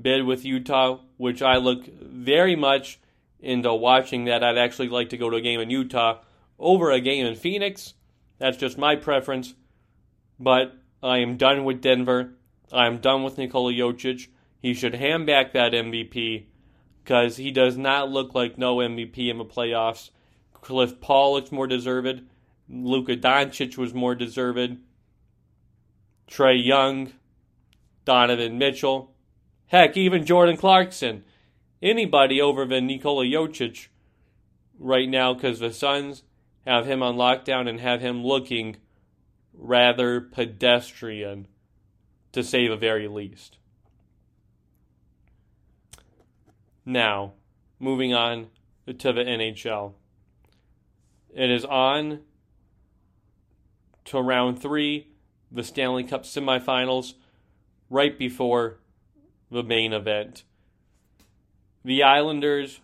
[0.01, 3.01] bid with Utah, which I look very much
[3.41, 4.45] into watching that.
[4.45, 6.21] I'd actually like to go to a game in Utah
[6.59, 7.95] over a game in Phoenix.
[8.39, 9.55] That's just my preference.
[10.39, 12.35] But I am done with Denver.
[12.73, 14.29] I am done with Nikola Jokic.
[14.61, 16.45] He should hand back that MVP
[17.03, 20.11] because he does not look like no MVP in the playoffs.
[20.61, 22.23] Cliff Paul looks more deserved.
[22.69, 24.79] Luka Doncic was more deserved.
[26.31, 27.13] Trae Young,
[28.05, 29.13] Donovan Mitchell,
[29.67, 31.25] heck, even Jordan Clarkson.
[31.83, 33.89] Anybody over than Nikola Jokic
[34.79, 36.23] right now because the Suns
[36.67, 38.77] have him on lockdown and have him looking
[39.53, 41.49] rather pedestrian,
[42.33, 43.59] to say the very least.
[46.85, 47.33] Now,
[47.79, 48.49] moving on
[48.87, 49.95] to the NHL.
[51.35, 52.21] It is on
[54.07, 55.09] to round three,
[55.51, 57.15] the Stanley Cup semifinals,
[57.89, 58.79] right before
[59.51, 60.45] the main event.
[61.85, 62.81] The Islanders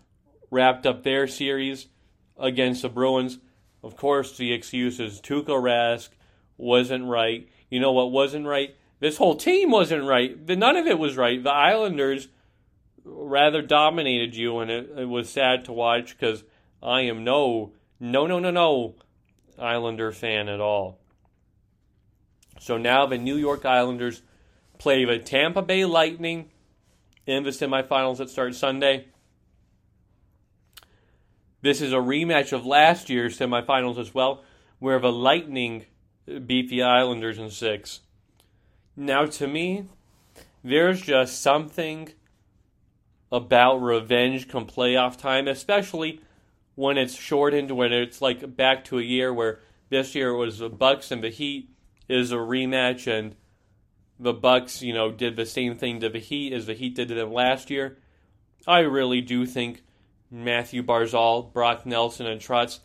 [0.51, 1.89] wrapped up their series
[2.39, 3.39] against the Bruins.
[3.83, 6.09] Of course, the excuse is Tuukka Rask
[6.57, 7.49] wasn't right.
[7.71, 8.75] You know what wasn't right?
[9.01, 10.37] This whole team wasn't right.
[10.49, 11.43] None of it was right.
[11.43, 12.29] The Islanders
[13.05, 16.43] rather dominated you, and it, it was sad to watch because
[16.83, 18.95] I am no, no, no, no, no
[19.59, 20.99] Islander fan at all.
[22.59, 24.23] So now the New York Islanders
[24.79, 26.51] play the Tampa Bay Lightning
[27.27, 29.07] in the semifinals that start Sunday.
[31.63, 34.45] This is a rematch of last year's semifinals as well,
[34.79, 35.87] where the Lightning
[36.47, 38.01] beat the Islanders in six.
[38.97, 39.87] Now, to me,
[40.63, 42.13] there's just something
[43.33, 46.21] about revenge come playoff time, especially
[46.77, 50.59] when it's shortened, when it's like back to a year where this year it was
[50.59, 51.71] the Bucks and the Heat
[52.09, 53.35] is a rematch, and
[54.21, 57.09] the Bucks, you know, did the same thing to the Heat as the Heat did
[57.09, 57.99] to them last year.
[58.67, 59.83] I really do think
[60.31, 62.81] Mathew Barzal, Brock Nelson, and Trotz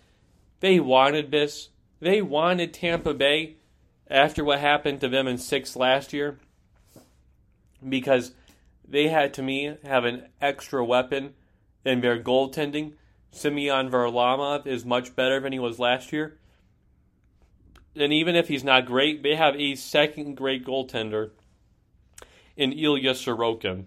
[0.59, 1.69] They wanted this.
[1.99, 3.57] They wanted Tampa Bay
[4.09, 6.39] after what happened to them in six last year
[7.87, 8.33] because
[8.87, 11.33] they had, to me, have an extra weapon
[11.85, 12.93] in their goaltending.
[13.31, 16.37] Semyon Varlamov is much better than he was last year.
[17.95, 21.31] And even if he's not great, they have a second great goaltender
[22.55, 23.85] in Ilya Sorokin.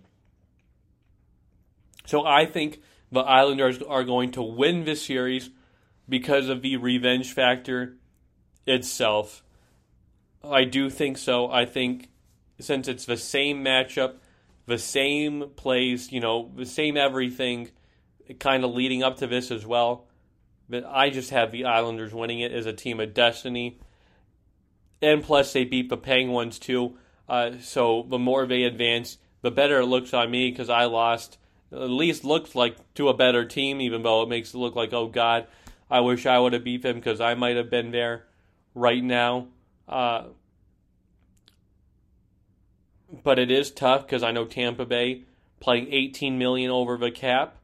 [2.06, 2.80] So I think
[3.10, 5.50] the Islanders are going to win this series
[6.08, 7.96] because of the revenge factor
[8.66, 9.42] itself.
[10.42, 11.50] I do think so.
[11.50, 12.10] I think
[12.58, 14.16] since it's the same matchup,
[14.66, 17.70] the same plays, you know, the same everything,
[18.38, 20.06] kind of leading up to this as well.
[20.68, 23.78] But I just have the Islanders winning it as a team of destiny.
[25.02, 26.96] And plus, they beat the Penguins too.
[27.28, 31.38] Uh, so the more they advance, the better it looks on me because I lost.
[31.72, 34.92] At least looks like to a better team, even though it makes it look like,
[34.92, 35.46] oh God,
[35.90, 38.24] I wish I would have beat them because I might have been there
[38.74, 39.48] right now.
[39.88, 40.24] Uh,
[43.22, 45.24] but it is tough because I know Tampa Bay
[45.60, 47.56] playing 18 million over the cap,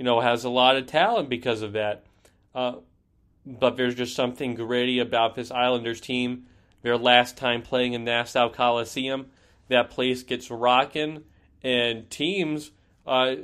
[0.00, 2.06] you know, has a lot of talent because of that.
[2.54, 2.76] Uh,
[3.44, 6.46] but there's just something gritty about this Islanders team.
[6.80, 9.26] Their last time playing in Nassau Coliseum,
[9.68, 11.24] that place gets rocking,
[11.62, 12.70] and teams
[13.06, 13.34] uh,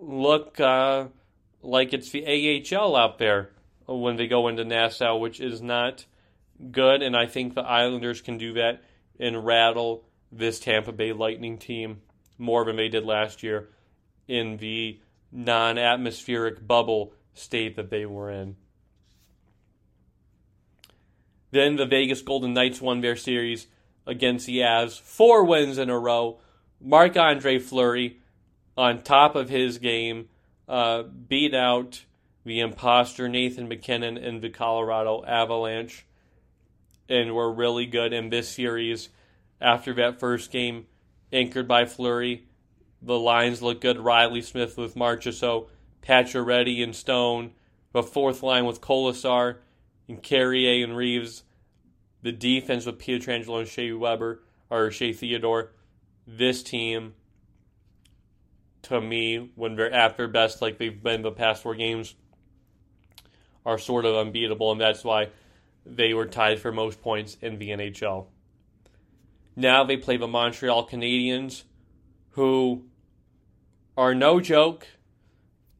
[0.00, 1.08] look uh,
[1.60, 3.50] like it's the AHL out there
[3.84, 6.06] when they go into Nassau, which is not
[6.70, 7.02] good.
[7.02, 8.82] And I think the Islanders can do that
[9.20, 12.00] and rattle this Tampa Bay Lightning team
[12.38, 13.68] more than they did last year
[14.26, 14.98] in the
[15.30, 18.56] non atmospheric bubble state that they were in.
[21.50, 23.68] Then the Vegas Golden Knights won their series
[24.06, 26.40] against the Avs, four wins in a row.
[26.80, 28.20] Marc Andre Fleury,
[28.76, 30.28] on top of his game,
[30.68, 32.04] uh, beat out
[32.44, 36.06] the imposter Nathan MacKinnon and the Colorado Avalanche,
[37.08, 39.08] and were really good in this series
[39.60, 40.86] after that first game,
[41.32, 42.47] anchored by Fleury.
[43.00, 43.98] The lines look good.
[43.98, 45.68] Reilly Smith with Marchessault,
[46.02, 47.52] Pacioretty and Stone.
[47.92, 49.58] The fourth line with Kolesar
[50.08, 51.44] and Carrier and Reaves.
[52.22, 55.72] The defense with Pietrangelo and Shea Weber or Shea Theodore.
[56.26, 57.14] This team,
[58.82, 62.14] to me, when they're at their best, like they've been the past four games,
[63.64, 65.28] are sort of unbeatable, and that's why
[65.86, 68.26] they were tied for most points in the NHL.
[69.56, 71.62] Now they play the Montreal Canadiens,
[72.38, 72.84] who
[73.96, 74.86] are no joke.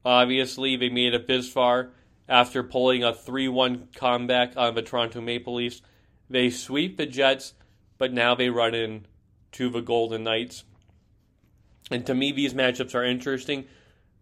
[0.04, 1.90] Obviously, they made it this far
[2.28, 5.82] after pulling a 3 1 comeback on the Toronto Maple Leafs.
[6.28, 7.54] They sweep the Jets,
[7.96, 9.06] but now they run in
[9.52, 10.64] to the Golden Knights.
[11.92, 13.66] And to me, these matchups are interesting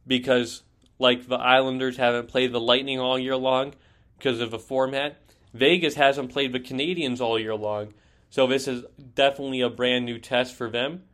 [0.07, 0.63] because,
[0.99, 3.73] like the Islanders haven't played the Lightning all year long
[4.19, 5.17] because of the format,
[5.55, 7.95] Vegas hasn't played the Canadiens all year long.
[8.29, 8.85] So this is
[9.15, 11.05] definitely a brand new test for them.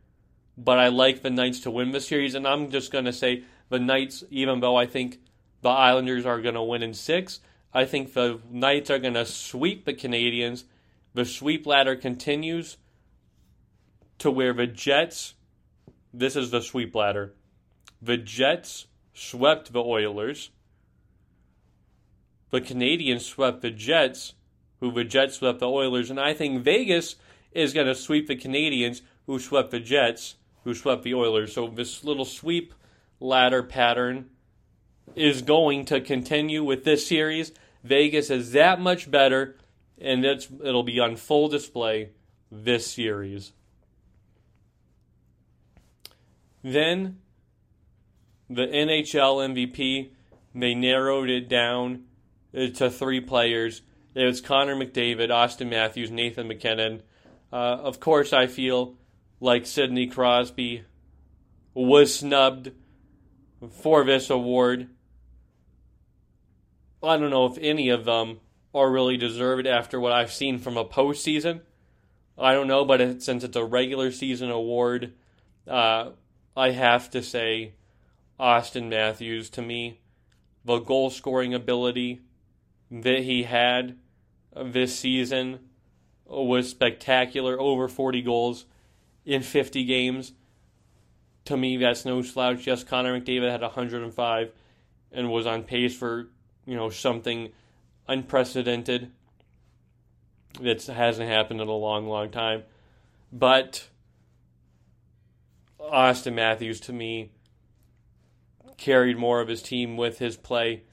[0.57, 3.43] But I like the Knights to win the series, and I'm just going to say
[3.69, 5.19] the Knights, even though I think
[5.61, 7.39] the Islanders are going to win in six,
[7.73, 10.65] I think the Knights are going to sweep the Canadiens.
[11.15, 12.77] The sweep ladder continues
[14.19, 15.33] to where the Jets,
[16.13, 17.33] this is the sweep ladder,
[18.01, 20.51] the Jets swept the Oilers,
[22.51, 24.33] the Canadiens swept the Jets,
[24.79, 27.15] who the Jets swept the Oilers, and I think Vegas
[27.51, 31.53] is going to sweep the Canadiens, who swept the Jets, who swept the Oilers.
[31.53, 32.73] So this little sweep
[33.19, 34.29] ladder pattern
[35.15, 37.51] is going to continue with this series.
[37.83, 39.57] Vegas is that much better,
[39.99, 42.11] and it's, it'll be on full display
[42.51, 43.51] this series.
[46.63, 47.19] Then
[48.49, 50.11] the NHL MVP,
[50.55, 52.03] they narrowed it down
[52.53, 53.81] to three players
[54.15, 57.01] it was Connor McDavid, Auston Matthews, Nathan MacKinnon.
[57.51, 58.95] Uh, of course, I feel
[59.39, 60.85] like Sidney Crosby
[61.73, 62.71] was snubbed
[63.69, 64.89] for this award.
[67.01, 68.39] I don't know if any of them
[68.73, 71.61] are really deserved after what I've seen from a postseason.
[72.37, 75.13] I don't know, but it, since it's a regular season award,
[75.67, 76.11] uh,
[76.55, 77.73] I have to say
[78.39, 79.99] Auston Matthews to me.
[80.65, 82.21] The goal scoring ability
[82.89, 83.97] that he had
[84.55, 85.59] this season
[86.25, 87.59] was spectacular.
[87.59, 88.65] Over 40 goals
[89.25, 90.33] in 50 games.
[91.45, 92.67] To me, that's no slouch.
[92.67, 94.51] Yes, Connor McDavid had 105
[95.11, 96.29] and was on pace for
[96.65, 97.49] you know something
[98.07, 99.11] unprecedented
[100.61, 102.63] that hasn't happened in a long, long time.
[103.31, 103.89] But
[105.79, 107.31] Auston Matthews, to me,
[108.77, 110.83] carried more of his team with his play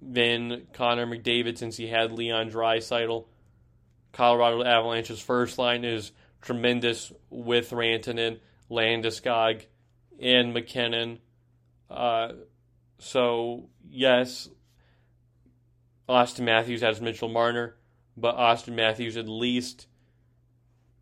[0.00, 3.26] than Connor McDavid since he had Leon Draisaitl.
[4.12, 8.38] Colorado Avalanche's first line is tremendous with Rantanen,
[8.70, 9.64] Landeskog,
[10.20, 11.18] and MacKinnon.
[11.90, 12.32] Uh,
[12.98, 14.48] so, yes,
[16.08, 17.76] Auston Matthews has Mitchell Marner,
[18.16, 19.86] but Auston Matthews at least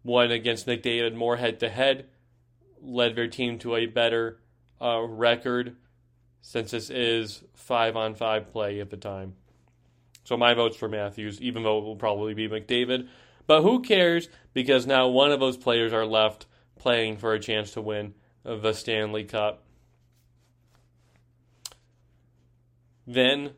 [0.05, 2.07] won against McDavid more head to head,
[2.81, 4.39] led their team to a better
[4.81, 5.77] uh, record
[6.41, 9.35] since this is five on five play at the time.
[10.25, 13.09] So my vote's for Matthews, even though it will probably be McDavid.
[13.49, 14.29] But who cares?
[14.53, 16.47] Because now one of those players are left
[16.79, 19.65] playing for a chance to win the Stanley Cup.
[23.07, 23.53] Then,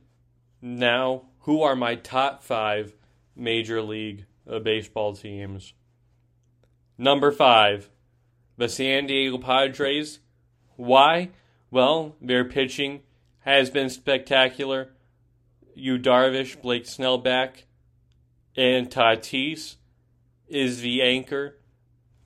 [0.62, 2.94] now, who are my top five
[3.34, 5.74] Major League uh, Baseball teams?
[6.96, 7.90] Number five,
[8.56, 10.20] the San Diego Padres.
[10.76, 11.30] Why?
[11.72, 13.00] Well, their pitching
[13.40, 14.92] has been spectacular.
[15.74, 17.64] Yu Darvish, Blake Snellback,
[18.56, 19.76] and Tatis
[20.50, 21.56] is the anchor.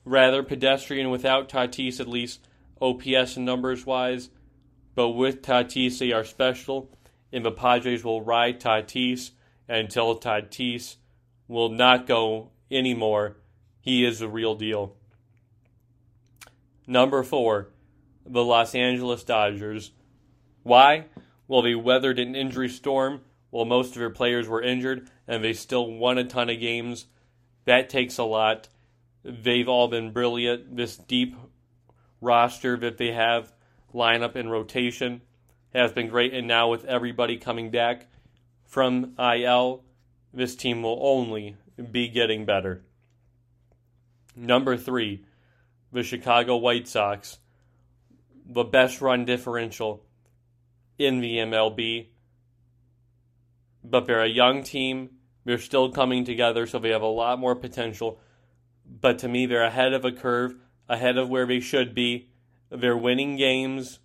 [0.03, 2.47] Rather pedestrian without Tatis, at least
[2.81, 4.29] OPS and numbers wise.
[4.93, 6.89] But with Tatis, they are special,
[7.31, 9.31] and the Padres will ride Tatis
[9.67, 10.97] until Tatis
[11.47, 13.37] will not go anymore.
[13.81, 14.95] He is the real deal.
[16.87, 17.69] Number four,
[18.25, 19.91] the Los Angeles Dodgers.
[20.63, 21.05] Why?
[21.47, 25.53] Well, they weathered an injury storm while most of their players were injured, and they
[25.53, 27.05] still won a ton of games.
[27.65, 28.69] That takes a lot.
[29.23, 30.75] They've all been brilliant.
[30.75, 31.35] This deep
[32.21, 33.51] roster that they have,
[33.93, 35.21] lineup and rotation,
[35.73, 36.33] has been great.
[36.33, 38.07] And now with everybody coming back
[38.65, 39.83] from IL,
[40.33, 41.57] this team will only
[41.91, 42.83] be getting better.
[44.35, 45.25] Number three,
[45.91, 47.39] the Chicago White Sox
[48.45, 50.03] the best run differential
[50.97, 52.07] in the MLB.
[53.83, 55.14] But they're a young team.
[55.45, 58.19] They're still coming together, so they have a lot more potential.
[58.85, 60.55] But to me, they're ahead of a curve,
[60.89, 62.29] ahead of where they should be.
[62.69, 63.99] They're winning games.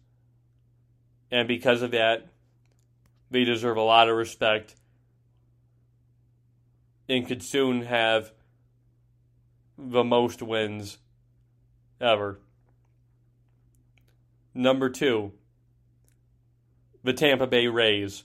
[1.30, 2.28] And because of that,
[3.30, 4.74] they deserve a lot of respect
[7.10, 8.32] and could soon have
[9.76, 10.98] the most wins
[12.00, 12.38] ever.
[14.54, 15.32] Number two,
[17.02, 18.24] the Tampa Bay Rays.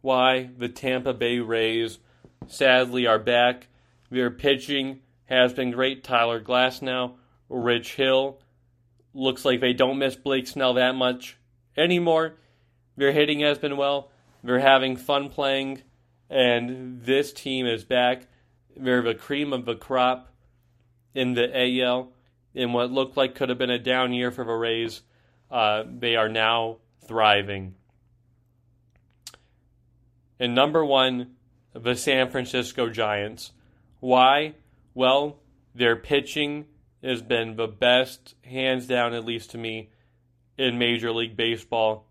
[0.00, 0.50] Why?
[0.56, 1.98] The Tampa Bay Rays
[2.46, 3.68] sadly are back.
[4.10, 6.04] Their pitching has been great.
[6.04, 7.14] Tyler Glasnow,
[7.48, 8.38] Rich Hill.
[9.14, 11.36] Looks like they don't miss Blake Snell that much
[11.76, 12.34] anymore.
[12.96, 14.10] Their hitting has been well.
[14.42, 15.82] They're having fun playing.
[16.28, 18.26] And this team is back.
[18.76, 20.28] They're the cream of the crop
[21.14, 22.12] in the AL
[22.54, 25.02] in what looked like could have been a down year for the Rays
[25.50, 27.74] uh, they are now thriving.
[30.38, 31.35] And number one,
[31.82, 33.52] the San Francisco Giants.
[34.00, 34.54] Why?
[34.94, 35.38] Well,
[35.74, 36.66] their pitching
[37.02, 39.90] has been the best, hands down, at least to me,
[40.58, 42.06] in Major League Baseball.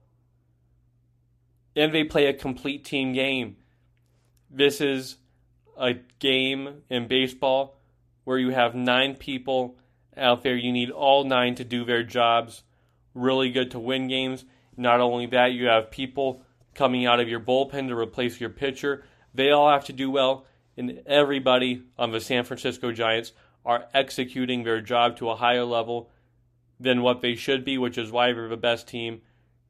[1.76, 3.57] And they play a complete team game.
[4.49, 5.18] This is
[5.78, 7.78] a game in baseball
[8.24, 9.76] where you have nine people
[10.16, 10.55] out there.
[10.55, 12.63] You need all nine to do their jobs
[13.16, 14.45] really good to win games.
[14.78, 16.41] Not only that, you have people
[16.76, 19.03] coming out of your bullpen to replace your pitcher.
[19.36, 20.46] They all have to do well,
[20.78, 23.34] and everybody on the San Francisco Giants
[23.66, 26.10] are executing their job to a higher level
[26.80, 29.22] than what they should be, which is why they're the best team.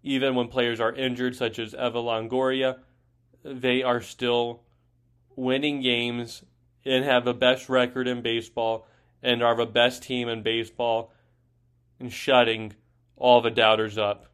[0.04, 2.78] Even when players are injured, such as Evan Longoria,
[3.44, 4.62] they are still
[5.36, 6.44] winning games
[6.86, 8.88] and have the best record in baseball
[9.24, 11.12] and are the best team in baseball
[12.00, 12.74] and shutting
[13.18, 14.28] all the doubters up.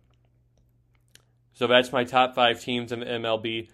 [1.53, 3.69] So that's my top five teams in MLB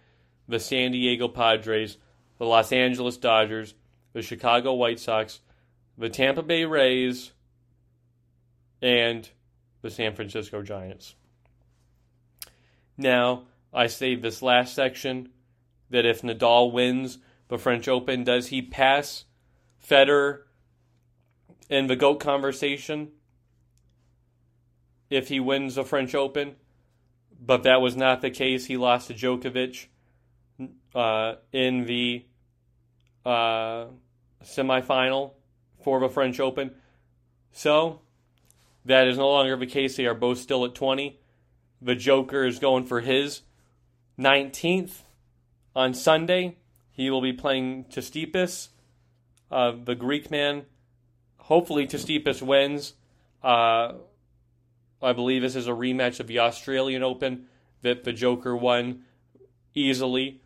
[0.48, 1.98] the San Diego Padres,
[2.38, 3.74] the Los Angeles Dodgers,
[4.14, 5.42] the Chicago White Sox,
[5.98, 7.32] the Tampa Bay Rays,
[8.82, 9.30] and
[9.82, 11.16] the San Francisco Giants.
[12.98, 13.44] Now,
[13.74, 15.30] I saved this last section
[15.90, 19.26] that if Nadal wins the French Open, does he pass
[19.86, 20.42] Federer
[21.70, 23.12] in the GOAT conversation?
[25.10, 26.56] if he wins the French Open,
[27.40, 28.66] but that was not the case.
[28.66, 29.88] He lost to Djokovic
[30.96, 32.26] uh, in the
[33.26, 33.86] uh,
[34.44, 35.32] semifinal
[35.84, 36.72] for the French Open.
[37.52, 38.02] So
[38.86, 39.98] that is no longer the case.
[39.98, 41.20] They are both still at 20.
[41.82, 43.42] The Joker is going for his
[44.20, 45.02] 19th
[45.76, 46.58] on Sunday.
[46.92, 48.70] He will be playing Tsitsipas,
[49.52, 50.66] uh, the Greek man.
[51.38, 52.94] Hopefully, Tsitsipas wins.
[53.44, 53.94] Uh,
[55.02, 57.46] I believe this is a rematch of the Australian Open
[57.84, 59.04] that the Joker won
[59.76, 60.42] easily.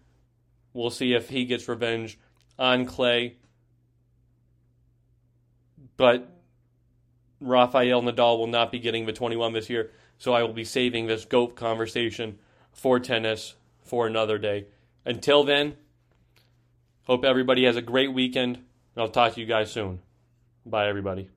[0.73, 2.17] We'll see if he gets revenge
[2.57, 3.37] on Clay.
[5.97, 6.29] But
[7.39, 11.07] Rafael Nadal will not be getting the 21 this year, so I will be saving
[11.07, 12.39] this GOAT conversation
[12.71, 14.67] for tennis for another day.
[15.05, 15.75] Until then,
[17.03, 18.57] hope everybody has a great weekend.
[18.95, 19.99] And I'll talk to you guys soon.
[20.65, 21.29] Bye, everybody.